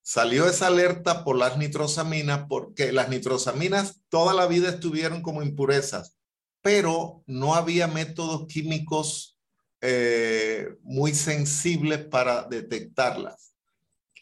Salió 0.02 0.46
esa 0.46 0.68
alerta 0.68 1.24
por 1.24 1.36
las 1.36 1.58
nitrosaminas 1.58 2.46
porque 2.48 2.92
las 2.92 3.08
nitrosaminas 3.08 4.00
toda 4.08 4.34
la 4.34 4.46
vida 4.46 4.70
estuvieron 4.70 5.22
como 5.22 5.42
impurezas, 5.42 6.16
pero 6.62 7.22
no 7.26 7.54
había 7.54 7.86
métodos 7.86 8.46
químicos 8.46 9.38
eh, 9.80 10.68
muy 10.82 11.14
sensibles 11.14 12.04
para 12.04 12.44
detectarlas. 12.44 13.54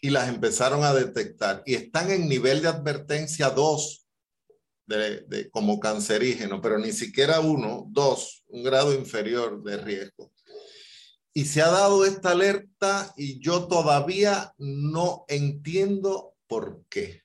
Y 0.01 0.11
las 0.11 0.29
empezaron 0.29 0.85
a 0.85 0.95
detectar 0.95 1.62
y 1.67 1.75
están 1.75 2.11
en 2.11 2.29
nivel 2.29 2.62
de 2.62 2.69
advertencia 2.69 3.51
2 3.51 4.07
de, 4.87 5.51
como 5.51 5.81
cancerígeno, 5.81 6.61
pero 6.61 6.79
ni 6.79 6.93
siquiera 6.93 7.41
uno, 7.41 7.87
dos, 7.91 8.45
un 8.47 8.62
grado 8.62 8.95
inferior 8.95 9.62
de 9.62 9.77
riesgo 9.77 10.33
y 11.33 11.45
se 11.45 11.62
ha 11.62 11.71
dado 11.71 12.05
esta 12.05 12.31
alerta 12.33 13.12
y 13.17 13.41
yo 13.41 13.67
todavía 13.67 14.53
no 14.59 15.25
entiendo 15.29 16.35
por 16.47 16.85
qué. 16.88 17.23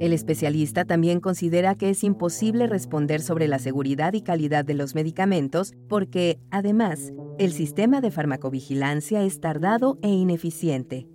El 0.00 0.12
especialista 0.12 0.84
también 0.84 1.20
considera 1.20 1.74
que 1.74 1.90
es 1.90 2.02
imposible 2.02 2.66
responder 2.66 3.20
sobre 3.20 3.48
la 3.48 3.58
seguridad 3.58 4.14
y 4.14 4.22
calidad 4.22 4.64
de 4.64 4.74
los 4.74 4.94
medicamentos 4.94 5.72
porque, 5.88 6.38
además, 6.50 7.12
el 7.38 7.52
sistema 7.52 8.00
de 8.00 8.10
farmacovigilancia 8.10 9.22
es 9.22 9.40
tardado 9.40 9.98
e 10.02 10.08
ineficiente. 10.08 11.06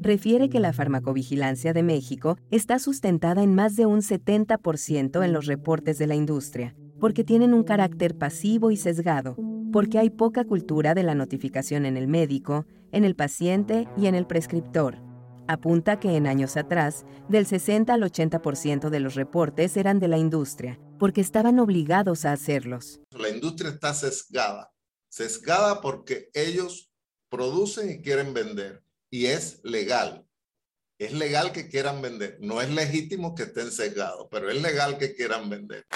Refiere 0.00 0.48
que 0.48 0.60
la 0.60 0.72
farmacovigilancia 0.72 1.72
de 1.72 1.82
México 1.82 2.38
está 2.50 2.78
sustentada 2.78 3.42
en 3.42 3.54
más 3.54 3.76
de 3.76 3.84
un 3.84 4.00
70% 4.00 5.24
en 5.24 5.32
los 5.32 5.46
reportes 5.46 5.98
de 5.98 6.06
la 6.06 6.14
industria, 6.14 6.76
porque 7.00 7.24
tienen 7.24 7.54
un 7.54 7.64
carácter 7.64 8.16
pasivo 8.16 8.70
y 8.70 8.76
sesgado, 8.76 9.36
porque 9.72 9.98
hay 9.98 10.10
poca 10.10 10.44
cultura 10.44 10.94
de 10.94 11.02
la 11.02 11.14
notificación 11.14 11.86
en 11.86 11.96
el 11.96 12.08
médico, 12.08 12.66
en 12.92 13.04
el 13.04 13.14
paciente 13.14 13.88
y 13.96 14.06
en 14.06 14.14
el 14.14 14.26
prescriptor. 14.26 14.98
Apunta 15.46 15.98
que 15.98 16.14
en 16.14 16.26
años 16.26 16.58
atrás, 16.58 17.06
del 17.30 17.46
60 17.46 17.94
al 17.94 18.02
80% 18.02 18.90
de 18.90 19.00
los 19.00 19.14
reportes 19.14 19.78
eran 19.78 19.98
de 19.98 20.08
la 20.08 20.18
industria, 20.18 20.78
porque 20.98 21.22
estaban 21.22 21.58
obligados 21.58 22.26
a 22.26 22.32
hacerlos. 22.32 23.00
La 23.12 23.30
industria 23.30 23.70
está 23.70 23.94
sesgada, 23.94 24.70
sesgada 25.08 25.80
porque 25.80 26.28
ellos 26.34 26.92
producen 27.30 27.90
y 27.90 28.02
quieren 28.02 28.34
vender, 28.34 28.82
y 29.10 29.26
es 29.26 29.60
legal. 29.64 30.26
Es 30.98 31.12
legal 31.12 31.52
que 31.52 31.68
quieran 31.68 32.02
vender, 32.02 32.36
no 32.40 32.60
es 32.60 32.70
legítimo 32.70 33.34
que 33.34 33.44
estén 33.44 33.70
sesgados, 33.70 34.26
pero 34.30 34.50
es 34.50 34.60
legal 34.60 34.98
que 34.98 35.14
quieran 35.14 35.48
vender. 35.48 35.86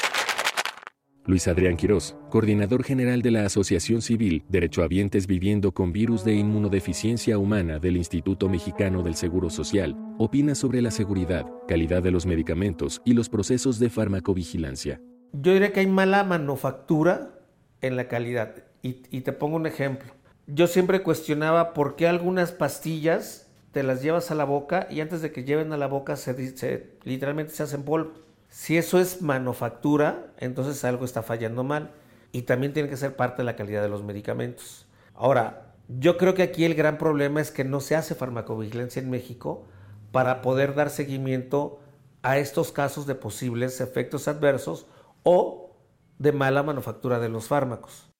Luis 1.25 1.47
Adrián 1.47 1.77
Quirós, 1.77 2.17
coordinador 2.31 2.83
general 2.83 3.23
de 3.23 3.31
la 3.31 3.45
Asociación 3.45 4.03
Civil 4.03 4.43
Derechohabientes 4.49 5.29
Viviendo 5.29 5.71
con 5.71 5.93
Virus 5.93 6.25
de 6.25 6.35
Inmunodeficiencia 6.35 7.39
Humana 7.39 7.79
del 7.79 7.97
Instituto 7.97 8.49
Mexicano 8.49 9.05
del 9.05 9.15
Seguro 9.15 9.49
Social, 9.49 9.97
opina 10.19 10.57
sobre 10.57 10.83
la 10.83 10.91
seguridad, 10.91 11.47
calidad 11.69 12.03
de 12.03 12.11
los 12.11 12.27
medicamentos 12.27 13.01
y 13.05 13.13
los 13.13 13.29
procesos 13.29 13.79
de 13.79 13.89
farmacovigilancia. 13.89 15.01
Yo 15.33 15.53
diría 15.53 15.73
que 15.73 15.79
hay 15.79 15.87
mala 15.87 16.25
manufactura 16.25 17.39
en 17.83 17.95
la 17.95 18.09
calidad. 18.09 18.65
Y, 18.83 19.21
te 19.21 19.33
pongo 19.33 19.55
un 19.55 19.67
ejemplo. 19.67 20.13
Yo 20.49 20.67
siempre 20.67 21.05
cuestionaba 21.05 21.73
por 21.73 21.95
qué 21.95 22.09
algunas 22.09 22.51
pastillas 22.51 23.49
te 23.71 23.85
las 23.85 24.03
llevas 24.03 24.33
a 24.33 24.35
la 24.35 24.45
boca 24.45 24.89
y 24.91 25.01
antes 25.01 25.23
de 25.23 25.31
que 25.31 25.45
lleven 25.45 25.73
a 25.73 25.77
la 25.77 25.87
boca 25.87 26.17
se, 26.17 26.97
literalmente 27.05 27.55
se 27.55 27.63
hacen 27.63 27.85
polvo. 27.85 28.13
Si 28.53 28.77
eso 28.77 29.01
es 29.01 29.23
manufactura, 29.23 30.31
entonces 30.37 30.85
algo 30.85 31.07
está 31.07 31.23
fallando 31.23 31.65
mal 31.65 31.93
y 32.33 32.43
también 32.43 32.75
tiene 32.75 32.91
que 32.91 32.99
ser 32.99 33.17
parte 33.17 33.39
de 33.39 33.45
la 33.45 33.57
calidad 33.57 33.81
de 33.81 33.89
los 33.89 34.03
medicamentos. 34.03 34.87
Ahora, 35.15 35.75
yo 35.89 36.19
creo 36.19 36.35
que 36.35 36.43
aquí 36.43 36.67
el 36.67 36.75
gran 36.75 36.99
problema 36.99 37.41
es 37.41 37.51
que 37.51 37.65
no 37.65 37.81
se 37.81 37.97
hace 37.97 38.15
farmacovigilancia 38.15 39.01
en 39.01 39.09
México 39.09 39.65
para 40.11 40.43
poder 40.43 40.75
dar 40.75 40.91
seguimiento 40.91 41.81
a 42.21 42.37
estos 42.37 42.73
casos 42.73 43.07
de 43.07 43.15
posibles 43.15 43.81
efectos 43.81 44.29
adversos 44.29 44.87
o 45.23 45.75
de 46.19 46.33
mala 46.33 46.63
manufactura 46.63 47.19
de 47.21 47.31
los 47.31 47.47
fármacos. 47.47 48.11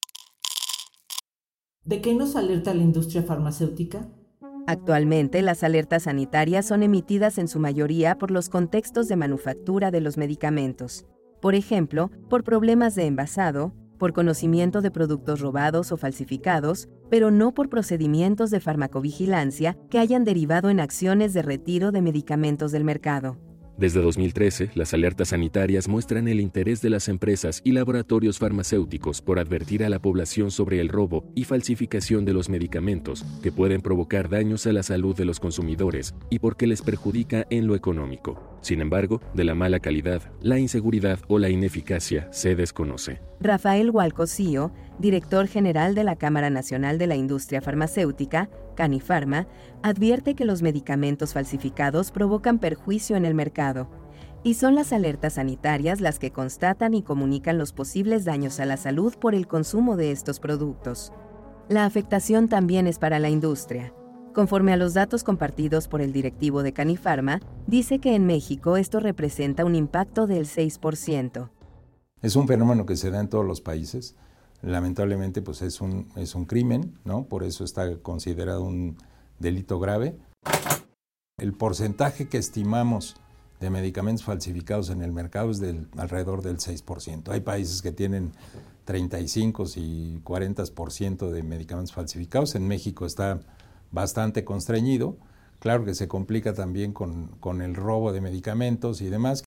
¿De 1.85 2.01
qué 2.01 2.15
nos 2.15 2.35
alerta 2.35 2.73
la 2.73 2.81
industria 2.81 3.21
farmacéutica? 3.21 4.07
Actualmente, 4.65 5.41
las 5.41 5.61
alertas 5.63 6.03
sanitarias 6.03 6.65
son 6.65 6.83
emitidas 6.83 7.37
en 7.37 7.49
su 7.49 7.59
mayoría 7.59 8.17
por 8.17 8.31
los 8.31 8.47
contextos 8.47 9.09
de 9.09 9.17
manufactura 9.17 9.91
de 9.91 9.99
los 9.99 10.17
medicamentos. 10.17 11.05
Por 11.41 11.53
ejemplo, 11.53 12.09
por 12.29 12.45
problemas 12.45 12.95
de 12.95 13.05
envasado, 13.05 13.73
por 13.97 14.13
conocimiento 14.13 14.81
de 14.81 14.89
productos 14.89 15.41
robados 15.41 15.91
o 15.91 15.97
falsificados, 15.97 16.87
pero 17.09 17.29
no 17.29 17.53
por 17.53 17.69
procedimientos 17.69 18.51
de 18.51 18.61
farmacovigilancia 18.61 19.77
que 19.89 19.99
hayan 19.99 20.23
derivado 20.23 20.69
en 20.69 20.79
acciones 20.79 21.33
de 21.33 21.41
retiro 21.41 21.91
de 21.91 22.01
medicamentos 22.01 22.71
del 22.71 22.85
mercado. 22.85 23.37
Desde 23.77 24.01
2013, 24.01 24.69
las 24.75 24.93
alertas 24.93 25.29
sanitarias 25.29 25.87
muestran 25.87 26.27
el 26.27 26.39
interés 26.39 26.81
de 26.81 26.91
las 26.91 27.07
empresas 27.07 27.59
y 27.63 27.71
laboratorios 27.71 28.37
farmacéuticos 28.37 29.21
por 29.21 29.39
advertir 29.39 29.83
a 29.83 29.89
la 29.89 29.99
población 29.99 30.51
sobre 30.51 30.79
el 30.79 30.89
robo 30.89 31.25
y 31.33 31.45
falsificación 31.45 32.23
de 32.23 32.33
los 32.33 32.49
medicamentos 32.49 33.25
que 33.41 33.51
pueden 33.51 33.81
provocar 33.81 34.29
daños 34.29 34.67
a 34.67 34.73
la 34.73 34.83
salud 34.83 35.15
de 35.15 35.25
los 35.25 35.39
consumidores 35.39 36.13
y 36.29 36.37
porque 36.37 36.67
les 36.67 36.83
perjudica 36.83 37.47
en 37.49 37.65
lo 37.65 37.75
económico. 37.75 38.59
Sin 38.61 38.79
embargo, 38.79 39.21
de 39.33 39.43
la 39.43 39.55
mala 39.55 39.79
calidad, 39.79 40.21
la 40.41 40.59
inseguridad 40.59 41.19
o 41.27 41.39
la 41.39 41.49
ineficacia 41.49 42.27
se 42.31 42.55
desconoce. 42.55 43.21
Rafael 43.39 43.89
Hualcosío, 43.89 44.71
director 44.99 45.47
general 45.47 45.95
de 45.95 46.03
la 46.03 46.15
Cámara 46.15 46.49
Nacional 46.49 46.97
de 46.97 47.07
la 47.07 47.15
Industria 47.15 47.61
Farmacéutica, 47.61 48.49
Canifarma, 48.73 49.47
advierte 49.81 50.35
que 50.35 50.45
los 50.45 50.61
medicamentos 50.61 51.33
falsificados 51.33 52.11
provocan 52.11 52.59
perjuicio 52.59 53.15
en 53.15 53.25
el 53.25 53.33
mercado 53.33 53.89
y 54.43 54.55
son 54.55 54.75
las 54.75 54.91
alertas 54.91 55.33
sanitarias 55.33 56.01
las 56.01 56.19
que 56.19 56.31
constatan 56.31 56.93
y 56.93 57.01
comunican 57.01 57.57
los 57.57 57.71
posibles 57.71 58.25
daños 58.25 58.59
a 58.59 58.65
la 58.65 58.77
salud 58.77 59.13
por 59.15 59.35
el 59.35 59.47
consumo 59.47 59.95
de 59.95 60.11
estos 60.11 60.39
productos. 60.39 61.13
La 61.69 61.85
afectación 61.85 62.49
también 62.49 62.87
es 62.87 62.99
para 62.99 63.19
la 63.19 63.29
industria. 63.29 63.93
Conforme 64.33 64.73
a 64.73 64.77
los 64.77 64.93
datos 64.93 65.23
compartidos 65.23 65.87
por 65.87 66.01
el 66.01 66.11
directivo 66.11 66.63
de 66.63 66.73
Canifarma, 66.73 67.39
dice 67.67 67.99
que 67.99 68.15
en 68.15 68.25
México 68.25 68.77
esto 68.77 68.99
representa 68.99 69.63
un 69.63 69.75
impacto 69.75 70.27
del 70.27 70.45
6%. 70.45 71.49
Es 72.21 72.35
un 72.35 72.47
fenómeno 72.47 72.85
que 72.85 72.97
se 72.97 73.11
da 73.11 73.19
en 73.19 73.29
todos 73.29 73.45
los 73.45 73.61
países. 73.61 74.15
Lamentablemente, 74.63 75.41
pues 75.41 75.61
es 75.61 75.81
un, 75.81 76.07
es 76.15 76.35
un 76.35 76.45
crimen, 76.45 76.97
¿no? 77.03 77.25
Por 77.25 77.43
eso 77.43 77.65
está 77.65 77.97
considerado 77.97 78.63
un 78.63 78.97
delito 79.37 79.77
grave. 79.77 80.15
El 81.37 81.51
porcentaje 81.53 82.29
que 82.29 82.37
estimamos 82.37 83.17
de 83.59 83.69
medicamentos 83.69 84.23
falsificados 84.23 84.89
en 84.89 85.01
el 85.01 85.11
mercado 85.11 85.51
es 85.51 85.59
del 85.59 85.87
alrededor 85.97 86.43
del 86.43 86.59
6%. 86.59 87.29
Hay 87.29 87.41
países 87.41 87.81
que 87.81 87.91
tienen 87.91 88.31
35 88.85 89.65
y 89.75 90.21
40% 90.23 91.29
de 91.29 91.43
medicamentos 91.43 91.93
falsificados. 91.93 92.55
En 92.55 92.65
México 92.65 93.05
está 93.05 93.41
bastante 93.91 94.45
constreñido. 94.45 95.17
Claro 95.59 95.83
que 95.83 95.93
se 95.93 96.07
complica 96.07 96.53
también 96.53 96.93
con, 96.93 97.27
con 97.41 97.61
el 97.61 97.75
robo 97.75 98.13
de 98.13 98.21
medicamentos 98.21 99.01
y 99.01 99.09
demás. 99.09 99.43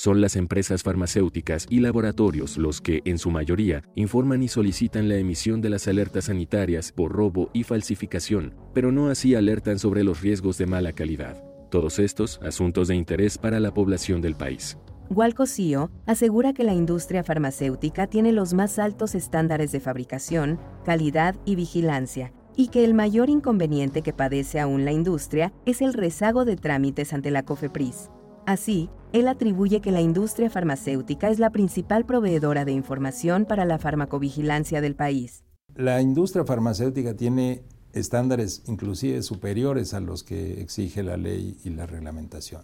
Son 0.00 0.22
las 0.22 0.34
empresas 0.36 0.82
farmacéuticas 0.82 1.66
y 1.68 1.80
laboratorios 1.80 2.56
los 2.56 2.80
que, 2.80 3.02
en 3.04 3.18
su 3.18 3.30
mayoría, 3.30 3.82
informan 3.96 4.42
y 4.42 4.48
solicitan 4.48 5.10
la 5.10 5.16
emisión 5.16 5.60
de 5.60 5.68
las 5.68 5.86
alertas 5.88 6.24
sanitarias 6.24 6.90
por 6.90 7.12
robo 7.12 7.50
y 7.52 7.64
falsificación, 7.64 8.54
pero 8.72 8.92
no 8.92 9.10
así 9.10 9.34
alertan 9.34 9.78
sobre 9.78 10.02
los 10.02 10.22
riesgos 10.22 10.56
de 10.56 10.64
mala 10.64 10.94
calidad. 10.94 11.44
Todos 11.70 11.98
estos 11.98 12.40
asuntos 12.42 12.88
de 12.88 12.96
interés 12.96 13.36
para 13.36 13.60
la 13.60 13.74
población 13.74 14.22
del 14.22 14.36
país. 14.36 14.78
Walco 15.10 15.44
CEO 15.44 15.90
asegura 16.06 16.54
que 16.54 16.64
la 16.64 16.72
industria 16.72 17.22
farmacéutica 17.22 18.06
tiene 18.06 18.32
los 18.32 18.54
más 18.54 18.78
altos 18.78 19.14
estándares 19.14 19.70
de 19.70 19.80
fabricación, 19.80 20.58
calidad 20.82 21.36
y 21.44 21.56
vigilancia, 21.56 22.32
y 22.56 22.68
que 22.68 22.86
el 22.86 22.94
mayor 22.94 23.28
inconveniente 23.28 24.00
que 24.00 24.14
padece 24.14 24.60
aún 24.60 24.86
la 24.86 24.92
industria 24.92 25.52
es 25.66 25.82
el 25.82 25.92
rezago 25.92 26.46
de 26.46 26.56
trámites 26.56 27.12
ante 27.12 27.30
la 27.30 27.42
COFEPRIS. 27.42 28.08
Así, 28.50 28.90
él 29.12 29.28
atribuye 29.28 29.80
que 29.80 29.92
la 29.92 30.00
industria 30.00 30.50
farmacéutica 30.50 31.30
es 31.30 31.38
la 31.38 31.50
principal 31.50 32.04
proveedora 32.04 32.64
de 32.64 32.72
información 32.72 33.44
para 33.44 33.64
la 33.64 33.78
farmacovigilancia 33.78 34.80
del 34.80 34.96
país. 34.96 35.44
La 35.76 36.02
industria 36.02 36.44
farmacéutica 36.44 37.14
tiene 37.14 37.62
estándares 37.92 38.64
inclusive 38.66 39.22
superiores 39.22 39.94
a 39.94 40.00
los 40.00 40.24
que 40.24 40.60
exige 40.60 41.04
la 41.04 41.16
ley 41.16 41.58
y 41.62 41.70
la 41.70 41.86
reglamentación. 41.86 42.62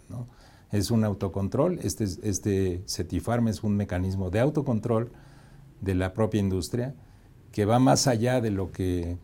Es 0.73 0.91
un 0.91 1.05
autocontrol, 1.05 1.79
este, 1.85 2.03
este 2.03 2.83
CETIFARM 2.89 3.47
es 3.47 3.63
un 3.63 3.77
mecanismo 3.77 4.31
de 4.31 4.41
autocontrol 4.41 5.13
de 5.81 5.95
la 5.95 6.15
propia 6.15 6.41
industria 6.41 6.97
que 7.53 7.65
va 7.65 7.79
más 7.79 8.09
allá 8.09 8.41
de 8.41 8.51
lo 8.51 8.73
que 8.73 9.19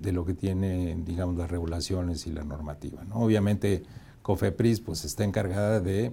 de 0.00 0.12
lo 0.12 0.26
que 0.26 0.34
tiene, 0.34 0.98
digamos, 1.02 1.38
las 1.38 1.50
regulaciones 1.50 2.26
y 2.26 2.32
la 2.32 2.44
normativa. 2.44 3.04
¿no? 3.04 3.14
Obviamente, 3.14 3.84
COFEPRIS 4.24 4.80
pues, 4.80 5.04
está 5.04 5.22
encargada 5.22 5.80
de 5.80 6.12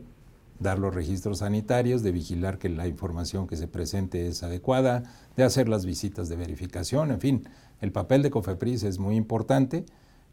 dar 0.60 0.78
los 0.78 0.93
registros 0.93 1.39
sanitarios, 1.39 2.04
de 2.04 2.12
vigilar 2.12 2.60
que 2.60 2.67
la 2.67 2.86
información 2.86 3.47
que 3.47 3.56
se 3.56 3.67
presente 3.67 4.28
es 4.28 4.43
adecuada, 4.43 5.04
de 5.38 5.43
hacer 5.43 5.69
las 5.69 5.86
visitas 5.86 6.28
de 6.28 6.36
verificación, 6.36 7.12
en 7.12 7.19
fin, 7.21 7.50
el 7.80 7.93
papel 7.93 8.21
de 8.21 8.30
COFEPRIS 8.30 8.84
es 8.84 9.00
muy 9.00 9.15
importante. 9.15 9.86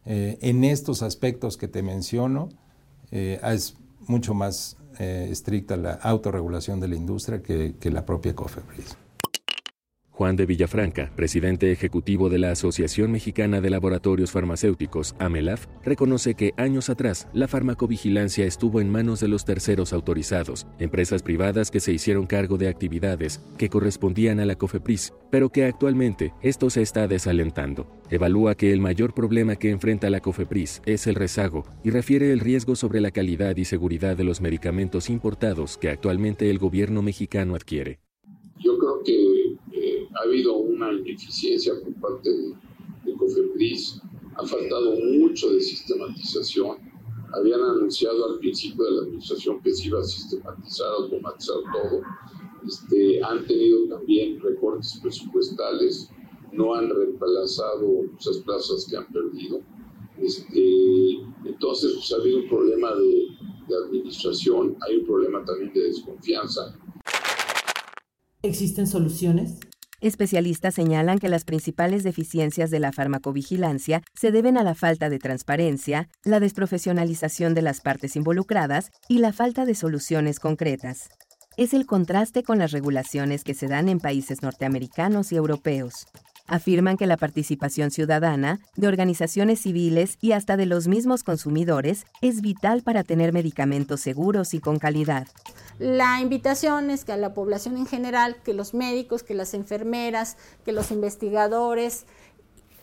Eh, 0.04 0.38
en 0.42 0.64
estos 0.64 1.02
aspectos 1.02 1.56
que 1.56 1.68
te 1.68 1.82
menciono, 1.82 2.48
eh, 3.12 3.40
es 3.42 3.76
mucho 4.06 4.34
más 4.34 4.76
eh, 4.98 5.28
estricta 5.30 5.76
la 5.76 5.92
autorregulación 5.92 6.80
de 6.80 6.88
la 6.88 6.96
industria 6.96 7.42
que, 7.42 7.76
que 7.78 7.90
la 7.90 8.04
propia 8.04 8.34
COFEPRIS. 8.34 8.96
Juan 10.18 10.34
de 10.34 10.46
Villafranca, 10.46 11.12
presidente 11.14 11.70
ejecutivo 11.70 12.28
de 12.28 12.40
la 12.40 12.50
Asociación 12.50 13.12
Mexicana 13.12 13.60
de 13.60 13.70
Laboratorios 13.70 14.32
Farmacéuticos, 14.32 15.14
AMELAF, 15.20 15.68
reconoce 15.84 16.34
que 16.34 16.54
años 16.56 16.90
atrás 16.90 17.28
la 17.32 17.46
farmacovigilancia 17.46 18.44
estuvo 18.44 18.80
en 18.80 18.90
manos 18.90 19.20
de 19.20 19.28
los 19.28 19.44
terceros 19.44 19.92
autorizados, 19.92 20.66
empresas 20.80 21.22
privadas 21.22 21.70
que 21.70 21.78
se 21.78 21.92
hicieron 21.92 22.26
cargo 22.26 22.58
de 22.58 22.66
actividades 22.66 23.40
que 23.58 23.68
correspondían 23.68 24.40
a 24.40 24.44
la 24.44 24.56
COFEPRIS, 24.56 25.12
pero 25.30 25.50
que 25.50 25.66
actualmente 25.66 26.34
esto 26.42 26.68
se 26.68 26.82
está 26.82 27.06
desalentando. 27.06 27.86
Evalúa 28.10 28.56
que 28.56 28.72
el 28.72 28.80
mayor 28.80 29.14
problema 29.14 29.54
que 29.54 29.70
enfrenta 29.70 30.10
la 30.10 30.18
COFEPRIS 30.18 30.82
es 30.84 31.06
el 31.06 31.14
rezago 31.14 31.62
y 31.84 31.90
refiere 31.90 32.32
el 32.32 32.40
riesgo 32.40 32.74
sobre 32.74 33.00
la 33.00 33.12
calidad 33.12 33.56
y 33.56 33.64
seguridad 33.64 34.16
de 34.16 34.24
los 34.24 34.40
medicamentos 34.40 35.10
importados 35.10 35.78
que 35.78 35.90
actualmente 35.90 36.50
el 36.50 36.58
gobierno 36.58 37.02
mexicano 37.02 37.54
adquiere. 37.54 38.00
Yo 38.58 38.76
creo 38.76 39.00
que 39.04 39.38
ha 40.18 40.24
habido 40.24 40.56
una 40.56 40.92
ineficiencia 40.92 41.74
por 41.82 41.94
parte 41.94 42.30
de, 42.30 42.54
de 43.04 43.14
COFEPRIS, 43.16 44.00
ha 44.36 44.46
faltado 44.46 44.96
mucho 45.00 45.50
de 45.50 45.60
sistematización. 45.60 46.76
Habían 47.34 47.60
anunciado 47.60 48.32
al 48.32 48.38
principio 48.38 48.84
de 48.84 48.90
la 48.92 49.02
administración 49.02 49.60
que 49.62 49.72
se 49.72 49.88
iba 49.88 50.00
a 50.00 50.04
sistematizar, 50.04 50.88
automatizar 50.88 51.56
todo. 51.72 52.02
Este, 52.66 53.22
han 53.22 53.46
tenido 53.46 53.86
también 53.88 54.40
recortes 54.40 54.98
presupuestales, 55.02 56.10
no 56.52 56.74
han 56.74 56.88
reemplazado 56.88 57.86
muchas 58.10 58.38
plazas 58.38 58.86
que 58.88 58.96
han 58.96 59.06
perdido. 59.12 59.60
Este, 60.20 61.12
entonces, 61.44 61.92
pues, 61.94 62.12
ha 62.12 62.16
habido 62.16 62.38
un 62.38 62.48
problema 62.48 62.94
de, 62.94 63.28
de 63.68 63.76
administración, 63.86 64.76
hay 64.80 64.96
un 64.96 65.06
problema 65.06 65.44
también 65.44 65.72
de 65.74 65.82
desconfianza. 65.82 66.76
¿Existen 68.42 68.86
soluciones? 68.86 69.60
Especialistas 70.00 70.76
señalan 70.76 71.18
que 71.18 71.28
las 71.28 71.44
principales 71.44 72.04
deficiencias 72.04 72.70
de 72.70 72.78
la 72.78 72.92
farmacovigilancia 72.92 74.02
se 74.14 74.30
deben 74.30 74.56
a 74.56 74.62
la 74.62 74.76
falta 74.76 75.10
de 75.10 75.18
transparencia, 75.18 76.08
la 76.24 76.38
desprofesionalización 76.38 77.52
de 77.54 77.62
las 77.62 77.80
partes 77.80 78.14
involucradas 78.14 78.90
y 79.08 79.18
la 79.18 79.32
falta 79.32 79.64
de 79.64 79.74
soluciones 79.74 80.38
concretas. 80.38 81.08
es 81.56 81.74
el 81.74 81.86
contraste 81.86 82.44
con 82.44 82.60
las 82.60 82.70
regulaciones 82.70 83.42
que 83.42 83.54
se 83.54 83.66
dan 83.66 83.88
en 83.88 83.98
países 83.98 84.42
norteamericanos 84.42 85.32
y 85.32 85.36
europeos. 85.36 86.06
Afirman 86.48 86.96
que 86.96 87.06
la 87.06 87.18
participación 87.18 87.90
ciudadana, 87.90 88.58
de 88.74 88.88
organizaciones 88.88 89.60
civiles 89.60 90.16
y 90.20 90.32
hasta 90.32 90.56
de 90.56 90.64
los 90.64 90.88
mismos 90.88 91.22
consumidores 91.22 92.06
es 92.22 92.40
vital 92.40 92.82
para 92.82 93.04
tener 93.04 93.34
medicamentos 93.34 94.00
seguros 94.00 94.54
y 94.54 94.60
con 94.60 94.78
calidad. 94.78 95.28
La 95.78 96.20
invitación 96.20 96.90
es 96.90 97.04
que 97.04 97.12
a 97.12 97.16
la 97.18 97.34
población 97.34 97.76
en 97.76 97.86
general, 97.86 98.36
que 98.42 98.54
los 98.54 98.72
médicos, 98.72 99.22
que 99.22 99.34
las 99.34 99.52
enfermeras, 99.52 100.38
que 100.64 100.72
los 100.72 100.90
investigadores, 100.90 102.06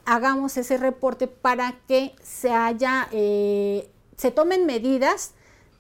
hagamos 0.05 0.57
ese 0.57 0.77
reporte 0.77 1.27
para 1.27 1.75
que 1.87 2.15
se 2.21 2.51
haya, 2.51 3.07
eh, 3.11 3.89
se 4.15 4.31
tomen 4.31 4.65
medidas 4.65 5.33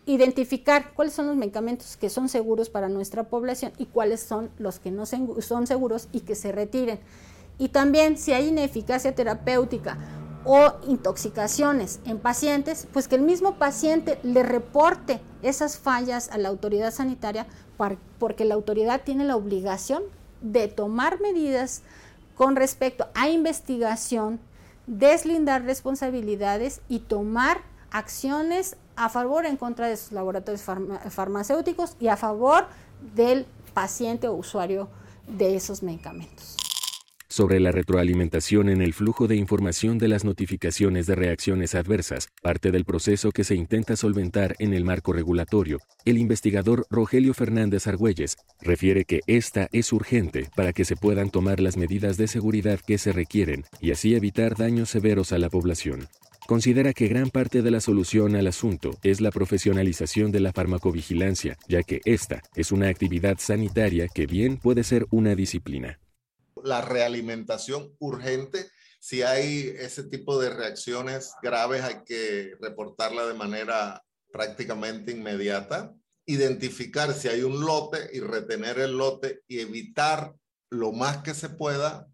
identificar 0.07 0.93
cuáles 0.93 1.13
son 1.13 1.27
los 1.27 1.35
medicamentos 1.35 1.97
que 1.97 2.09
son 2.09 2.29
seguros 2.29 2.69
para 2.69 2.89
nuestra 2.89 3.23
población 3.23 3.73
y 3.77 3.85
cuáles 3.85 4.21
son 4.21 4.51
los 4.57 4.79
que 4.79 4.91
no 4.91 5.05
son 5.05 5.67
seguros 5.67 6.09
y 6.11 6.21
que 6.21 6.35
se 6.35 6.51
retiren. 6.51 6.99
Y 7.57 7.69
también 7.69 8.17
si 8.17 8.33
hay 8.33 8.49
ineficacia 8.49 9.15
terapéutica 9.15 9.97
o 10.43 10.73
intoxicaciones 10.87 11.99
en 12.05 12.19
pacientes, 12.19 12.87
pues 12.93 13.07
que 13.07 13.15
el 13.15 13.21
mismo 13.21 13.55
paciente 13.55 14.19
le 14.23 14.43
reporte 14.43 15.19
esas 15.41 15.77
fallas 15.77 16.29
a 16.31 16.37
la 16.37 16.49
autoridad 16.49 16.91
sanitaria 16.91 17.47
porque 18.19 18.45
la 18.45 18.55
autoridad 18.55 19.01
tiene 19.03 19.25
la 19.25 19.35
obligación 19.35 20.03
de 20.41 20.67
tomar 20.67 21.19
medidas 21.19 21.81
con 22.35 22.55
respecto 22.55 23.07
a 23.15 23.29
investigación, 23.29 24.39
deslindar 24.87 25.63
responsabilidades 25.63 26.81
y 26.87 26.99
tomar 26.99 27.61
acciones 27.91 28.77
a 28.95 29.09
favor 29.09 29.45
en 29.45 29.57
contra 29.57 29.87
de 29.87 29.97
sus 29.97 30.11
laboratorios 30.11 30.63
farmacéuticos 31.09 31.95
y 31.99 32.07
a 32.07 32.17
favor 32.17 32.67
del 33.15 33.45
paciente 33.73 34.27
o 34.27 34.33
usuario 34.33 34.89
de 35.27 35.55
esos 35.55 35.81
medicamentos. 35.81 36.57
Sobre 37.35 37.59
la 37.59 37.73
retroalimentación 37.73 38.69
en 38.69 38.81
el 38.81 38.93
flujo 38.93 39.27
de 39.27 39.35
información 39.35 39.97
de 39.97 40.07
las 40.07 40.23
notificaciones 40.23 41.05
de 41.05 41.15
reacciones 41.15 41.75
adversas, 41.75 42.29
parte 42.41 42.71
del 42.71 42.85
proceso 42.85 43.31
que 43.33 43.43
se 43.43 43.55
intenta 43.55 43.97
solventar 43.97 44.55
en 44.57 44.73
el 44.73 44.85
marco 44.85 45.11
regulatorio, 45.11 45.79
el 46.05 46.17
investigador 46.17 46.87
Rogelio 46.89 47.33
Fernández 47.33 47.87
Argüelles 47.87 48.37
refiere 48.61 49.03
que 49.03 49.19
esta 49.27 49.67
es 49.73 49.91
urgente 49.91 50.49
para 50.55 50.71
que 50.71 50.85
se 50.85 50.95
puedan 50.95 51.29
tomar 51.29 51.59
las 51.59 51.75
medidas 51.75 52.15
de 52.15 52.29
seguridad 52.29 52.79
que 52.79 52.97
se 52.97 53.11
requieren 53.11 53.65
y 53.81 53.91
así 53.91 54.15
evitar 54.15 54.55
daños 54.55 54.89
severos 54.89 55.33
a 55.33 55.37
la 55.37 55.49
población 55.49 56.07
considera 56.47 56.93
que 56.93 57.09
gran 57.09 57.31
parte 57.31 57.63
de 57.63 57.71
la 57.71 57.81
solución 57.81 58.37
al 58.37 58.47
asunto 58.47 58.91
es 59.03 59.19
la 59.19 59.31
profesionalización 59.31 60.31
de 60.31 60.39
la 60.39 60.53
farmacovigilancia, 60.53 61.57
ya 61.67 61.81
que 61.81 61.99
esta 62.05 62.43
es 62.55 62.71
una 62.71 62.87
actividad 62.87 63.39
sanitaria 63.39 64.07
que 64.07 64.25
bien 64.25 64.57
puede 64.57 64.83
ser 64.83 65.07
una 65.09 65.33
disciplina. 65.35 65.97
La 66.65 66.81
realimentación 66.81 67.95
urgente, 67.99 68.69
si 68.99 69.21
hay 69.21 69.73
ese 69.79 70.03
tipo 70.03 70.39
de 70.39 70.49
reacciones 70.49 71.31
graves 71.41 71.83
hay 71.83 72.03
que 72.05 72.55
reportarla 72.59 73.25
de 73.25 73.33
manera 73.35 74.03
prácticamente 74.31 75.11
inmediata, 75.11 75.93
identificar 76.25 77.13
si 77.13 77.27
hay 77.27 77.43
un 77.43 77.61
lote 77.61 78.09
y 78.11 78.19
retener 78.19 78.79
el 78.79 78.97
lote 78.97 79.43
y 79.47 79.59
evitar 79.59 80.35
lo 80.69 80.91
más 80.91 81.17
que 81.17 81.33
se 81.33 81.49
pueda 81.49 82.07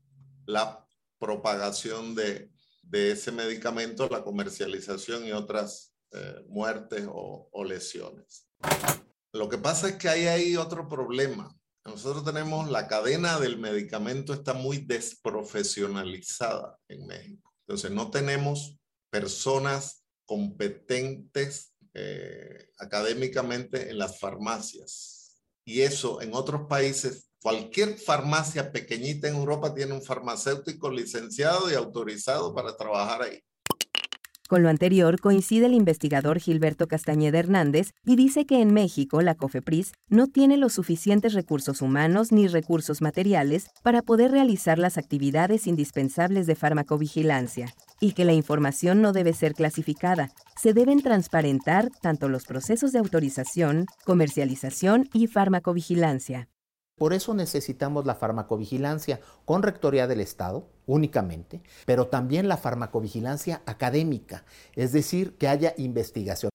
la 0.46 0.86
propagación 1.18 2.14
de 2.14 2.52
de 2.92 3.12
ese 3.12 3.32
medicamento, 3.32 4.10
la 4.10 4.22
comercialización 4.22 5.26
y 5.26 5.32
otras 5.32 5.94
eh, 6.12 6.46
muertes 6.50 7.08
o, 7.10 7.64
lesiones. 7.64 8.50
Lo 9.32 9.48
que 9.48 9.58
pasa 9.58 9.88
es 9.90 9.96
que 9.96 10.10
hay 10.10 10.58
otro 10.58 10.90
problema. 10.90 11.56
Nosotros 11.86 12.24
tenemos 12.24 12.70
la 12.70 12.88
cadena 12.88 13.40
del 13.40 13.58
medicamento 13.58 14.34
está 14.34 14.54
muy 14.54 14.78
desprofesionalizada 14.78 16.78
en 16.88 17.08
México. 17.08 17.54
Entonces 17.68 17.92
no 17.92 18.12
tenemos 18.12 18.78
personas 19.10 20.06
competentes 20.26 21.74
eh, 21.94 22.70
académicamente 22.78 23.90
en 23.90 23.98
las 23.98 24.20
farmacias. 24.20 25.42
Y 25.66 25.82
eso 25.82 26.22
en 26.22 26.34
otros 26.34 26.68
países 26.68 27.32
Cualquier 27.42 27.98
farmacia 27.98 28.72
pequeñita 28.72 29.28
en 29.28 29.36
Europa 29.36 29.74
tiene 29.74 29.94
un 29.94 30.04
farmacéutico 30.04 30.92
licenciado 30.92 31.72
y 31.72 31.74
autorizado 31.74 32.54
para 32.54 32.78
trabajar 32.78 33.24
ahí. 33.24 33.42
Con 34.52 34.64
lo 34.64 34.70
anterior 34.70 35.18
coincide 35.22 35.68
el 35.68 35.74
investigador 35.74 36.38
Gilberto 36.38 36.90
Castañeda 36.90 37.40
Hernández 37.40 37.94
y 38.04 38.18
dice 38.18 38.46
que 38.46 38.62
en 38.62 38.74
México 38.74 39.22
la 39.22 39.34
COFEPRIS 39.34 39.94
no 40.10 40.28
tiene 40.28 40.58
los 40.58 40.74
suficientes 40.74 41.32
recursos 41.32 41.82
humanos 41.82 42.34
ni 42.34 42.50
recursos 42.50 43.02
materiales 43.02 43.68
para 43.82 44.02
poder 44.02 44.32
realizar 44.32 44.78
las 44.78 44.98
actividades 44.98 45.68
indispensables 45.68 46.48
de 46.48 46.56
farmacovigilancia 46.56 47.74
y 48.02 48.12
que 48.12 48.26
la 48.26 48.34
información 48.34 49.02
no 49.02 49.14
debe 49.14 49.32
ser 49.32 49.54
clasificada. 49.54 50.32
Se 50.62 50.74
deben 50.74 51.02
transparentar 51.02 51.88
tanto 52.02 52.28
los 52.28 52.44
procesos 52.44 52.92
de 52.92 53.00
autorización, 53.00 53.86
comercialización 54.04 55.08
y 55.14 55.28
farmacovigilancia. 55.28 56.50
Por 57.02 57.14
eso 57.14 57.34
necesitamos 57.34 58.06
la 58.06 58.14
farmacovigilancia 58.14 59.22
con 59.44 59.64
rectoría 59.64 60.06
del 60.06 60.20
Estado 60.20 60.68
únicamente, 60.86 61.64
pero 61.88 62.08
también 62.08 62.48
la 62.48 62.58
farmacovigilancia 62.58 63.64
académica, 63.66 64.46
es 64.76 64.92
decir, 64.92 65.36
que 65.38 65.48
haya 65.48 65.74
investigación. 65.78 66.52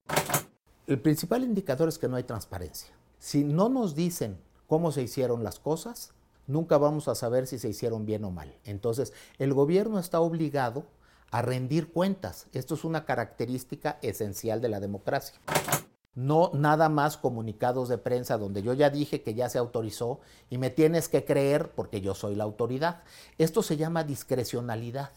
El 0.87 1.01
principal 1.01 1.42
indicador 1.42 1.88
es 1.88 1.99
que 1.99 2.07
no 2.07 2.14
hay 2.14 2.22
transparencia. 2.22 2.90
Si 3.18 3.42
no 3.42 3.68
nos 3.68 3.96
dicen 3.96 4.38
cómo 4.68 4.92
se 4.92 5.03
hicieron 5.03 5.42
las 5.42 5.59
cosas, 5.59 6.12
nunca 6.46 6.79
vamos 6.79 7.09
a 7.09 7.16
saber 7.16 7.49
si 7.49 7.59
se 7.59 7.68
hicieron 7.68 8.07
bien 8.07 8.25
o 8.25 8.31
mal. 8.31 8.57
Entonces, 8.64 9.12
el 9.38 9.53
gobierno 9.53 9.99
está 9.99 10.20
obligado 10.20 10.87
a 11.33 11.42
rendir 11.42 11.90
cuentas. 11.90 12.46
Esto 12.53 12.75
es 12.75 12.85
una 12.85 13.05
característica 13.05 13.99
esencial 14.01 14.61
de 14.61 14.68
la 14.68 14.79
democracia 14.79 15.40
no 16.16 16.50
nada 16.55 16.88
más 16.88 17.18
comunicados 17.18 17.88
de 17.88 17.98
prensa 17.98 18.38
donde 18.38 18.62
yo 18.62 18.72
ya 18.72 18.90
dije 18.90 19.22
que 19.22 19.35
ya 19.35 19.48
se 19.48 19.59
autorizó 19.59 20.20
y 20.50 20.59
me 20.59 20.70
tienes 20.70 21.09
que 21.09 21.24
creer 21.24 21.70
porque 21.70 22.00
yo 22.00 22.14
soy 22.14 22.35
la 22.35 22.44
autoridad. 22.44 23.02
Esto 23.38 23.62
se 23.62 23.76
llama 23.76 24.02
discrecionalidad 24.02 25.11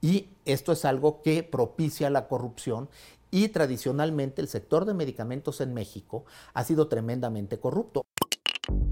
y 0.00 0.28
esto 0.44 0.72
es 0.72 0.84
algo 0.84 1.22
que 1.22 1.42
propicia 1.42 2.10
la 2.10 2.28
corrupción 2.28 2.88
y 3.30 3.48
tradicionalmente 3.48 4.40
el 4.42 4.48
sector 4.48 4.84
de 4.84 4.94
medicamentos 4.94 5.60
en 5.60 5.74
México 5.74 6.24
ha 6.54 6.62
sido 6.62 6.88
tremendamente 6.88 7.58
corrupto. 7.58 8.04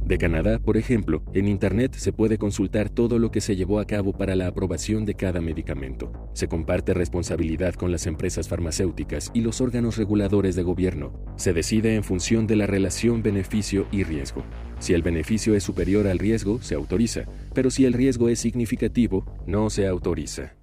De 0.07 0.19
Canadá, 0.19 0.61
por 0.61 0.77
ejemplo, 0.77 1.25
en 1.33 1.49
Internet 1.49 1.97
se 1.97 2.13
puede 2.13 2.39
consultar 2.39 2.91
todo 2.91 3.19
lo 3.19 3.33
que 3.33 3.41
se 3.41 3.57
llevó 3.57 3.81
a 3.81 3.87
cabo 3.87 4.13
para 4.13 4.37
la 4.37 4.47
aprobación 4.47 5.05
de 5.05 5.15
cada 5.15 5.41
medicamento. 5.41 6.13
Se 6.33 6.47
comparte 6.47 6.95
responsabilidad 6.95 7.75
con 7.75 7.91
las 7.91 8.07
empresas 8.07 8.47
farmacéuticas 8.47 9.33
y 9.35 9.41
los 9.41 9.61
órganos 9.61 9.97
reguladores 9.97 10.55
de 10.55 10.63
gobierno. 10.63 11.13
Se 11.35 11.53
decide 11.53 11.97
en 11.97 12.05
función 12.05 12.47
de 12.47 12.55
la 12.55 12.69
relación 12.69 13.25
beneficio 13.25 13.89
y 13.91 14.05
riesgo. 14.05 14.45
Si 14.79 14.95
el 14.95 15.03
beneficio 15.03 15.57
es 15.57 15.65
superior 15.65 16.07
al 16.07 16.21
riesgo, 16.21 16.63
se 16.63 16.77
autoriza, 16.77 17.23
pero 17.53 17.69
si 17.73 17.85
el 17.85 17.93
riesgo 17.93 18.29
es 18.29 18.39
significativo, 18.39 19.25
no 19.45 19.71
se 19.71 19.89
autoriza. 19.89 20.55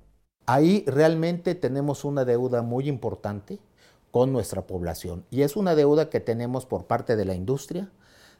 Ahí 0.45 0.85
realmente 0.87 1.53
tenemos 1.53 2.05
una 2.05 2.23
deuda 2.23 2.61
muy 2.61 2.87
importante 2.87 3.59
con 4.09 4.31
nuestra 4.31 4.61
población 4.61 5.25
y 5.31 5.41
es 5.41 5.57
una 5.57 5.75
deuda 5.75 6.09
que 6.09 6.21
tenemos 6.21 6.65
por 6.65 6.85
parte 6.85 7.17
de 7.17 7.25
la 7.25 7.35
industria, 7.35 7.91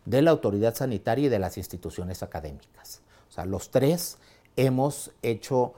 de 0.06 0.22
la 0.22 0.32
autoridad 0.32 0.76
sanitaria 0.76 1.26
y 1.26 1.30
de 1.30 1.40
las 1.40 1.58
instituciones 1.58 2.24
académicas. 2.24 3.02
O 3.30 3.32
sea, 3.32 3.46
los 3.46 3.72
tres 3.72 4.18
hemos 4.56 5.12
hecho 5.22 5.74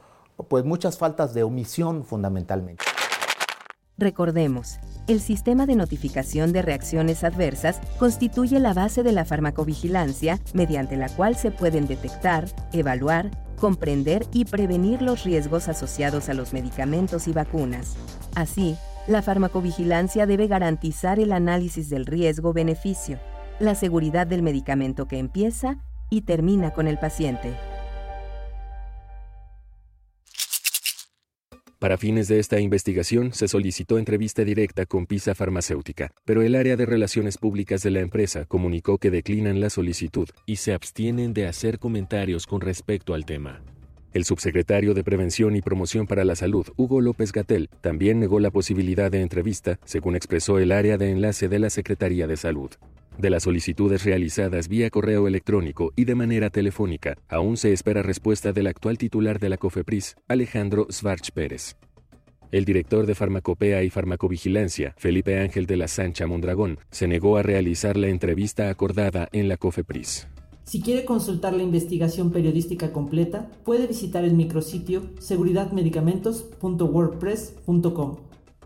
pues 0.48 0.66
muchas 0.66 0.98
faltas 0.98 1.34
de 1.34 1.44
omisión 1.44 2.04
fundamentalmente. 2.04 2.84
Recordemos, 3.98 4.78
el 5.08 5.22
sistema 5.22 5.66
de 5.66 5.76
notificación 5.76 6.52
de 6.52 6.62
reacciones 6.62 7.24
adversas 7.24 7.80
constituye 7.98 8.60
la 8.60 8.74
base 8.74 9.04
de 9.04 9.14
la 9.14 9.24
farmacovigilancia 9.24 10.40
mediante 10.54 10.98
la 10.98 11.08
cual 11.08 11.38
se 11.38 11.52
pueden 11.52 11.88
detectar, 11.88 12.48
evaluar, 12.74 13.32
comprender 13.58 14.26
y 14.34 14.44
prevenir 14.44 15.02
los 15.02 15.24
riesgos 15.24 15.70
asociados 15.70 16.28
a 16.28 16.34
los 16.34 16.52
medicamentos 16.52 17.30
y 17.30 17.32
vacunas. 17.32 17.96
Así, 18.36 18.76
la 19.08 19.22
farmacovigilancia 19.22 20.26
debe 20.26 20.48
garantizar 20.48 21.20
el 21.20 21.32
análisis 21.32 21.90
del 21.90 22.06
riesgo-beneficio, 22.06 23.20
la 23.60 23.76
seguridad 23.76 24.28
del 24.28 24.42
medicamento 24.42 25.08
que 25.08 25.18
empieza 25.18 25.78
y 26.10 26.22
termina 26.22 26.72
con 26.72 26.88
el 26.88 26.98
paciente. 26.98 27.54
Para 31.80 31.98
fines 31.98 32.28
de 32.28 32.40
esta 32.40 32.60
investigación, 32.60 33.34
se 33.34 33.48
solicitó 33.48 34.00
entrevista 34.00 34.44
directa 34.44 34.86
con 34.86 35.06
PISA 35.06 35.36
Farmacéutica, 35.36 36.12
pero 36.26 36.42
el 36.42 36.56
área 36.56 36.76
de 36.78 36.86
relaciones 36.86 37.38
públicas 37.38 37.84
de 37.84 37.92
la 37.92 38.00
empresa 38.00 38.46
comunicó 38.46 38.98
que 38.98 39.12
declinan 39.12 39.60
la 39.60 39.70
solicitud 39.70 40.28
y 40.46 40.56
se 40.56 40.74
abstienen 40.74 41.34
de 41.34 41.48
hacer 41.48 41.78
comentarios 41.78 42.48
con 42.48 42.62
respecto 42.62 43.14
al 43.14 43.26
tema. 43.26 43.62
El 44.14 44.24
subsecretario 44.24 44.94
de 44.94 45.04
Prevención 45.04 45.58
y 45.58 45.62
Promoción 45.62 46.08
para 46.08 46.24
la 46.24 46.36
Salud, 46.36 46.66
Hugo 46.78 47.02
López 47.02 47.34
Gatel, 47.34 47.70
también 47.82 48.20
negó 48.20 48.40
la 48.40 48.50
posibilidad 48.50 49.12
de 49.12 49.22
entrevista, 49.22 49.78
según 49.84 50.16
expresó 50.16 50.58
el 50.58 50.72
área 50.72 50.98
de 50.98 51.12
enlace 51.12 51.50
de 51.50 51.60
la 51.60 51.70
Secretaría 51.70 52.26
de 52.26 52.38
Salud. 52.38 52.72
De 53.18 53.30
las 53.30 53.44
solicitudes 53.44 54.04
realizadas 54.04 54.68
vía 54.68 54.90
correo 54.90 55.28
electrónico 55.28 55.94
y 55.96 56.04
de 56.04 56.16
manera 56.16 56.50
telefónica, 56.50 57.16
aún 57.30 57.56
se 57.56 57.72
espera 57.72 58.04
respuesta 58.04 58.52
del 58.52 58.68
actual 58.68 58.98
titular 58.98 59.40
de 59.40 59.48
la 59.50 59.58
COFEPRIS, 59.58 60.18
Alejandro 60.28 60.88
Svarch 60.92 61.32
Pérez. 61.32 61.78
El 62.52 62.66
director 62.66 63.06
de 63.06 63.16
Farmacopea 63.16 63.84
y 63.84 63.90
Farmacovigilancia, 63.90 64.94
Felipe 64.98 65.40
Ángel 65.40 65.66
de 65.66 65.78
la 65.78 65.88
Sancha 65.88 66.28
Mondragón, 66.28 66.80
se 66.92 67.08
negó 67.08 67.38
a 67.38 67.44
realizar 67.44 67.96
la 67.98 68.08
entrevista 68.08 68.70
acordada 68.70 69.30
en 69.32 69.48
la 69.48 69.58
COFEPRIS. 69.58 70.28
Si 70.64 70.82
quiere 70.82 71.06
consultar 71.06 71.54
la 71.54 71.64
investigación 71.64 72.32
periodística 72.32 72.92
completa, 72.92 73.50
puede 73.64 73.88
visitar 73.88 74.26
el 74.26 74.34
micrositio 74.34 75.12
seguridadmedicamentos.wordpress.com. 75.20 78.18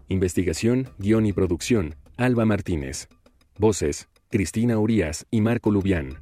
Investigación, 0.08 0.90
guion 0.98 1.26
y 1.26 1.34
producción, 1.34 1.96
Alba 2.18 2.46
Martínez. 2.46 3.10
Voces, 3.58 4.08
Cristina 4.32 4.78
Urias 4.78 5.26
y 5.32 5.42
Marco 5.42 5.72
Lubián. 5.72 6.20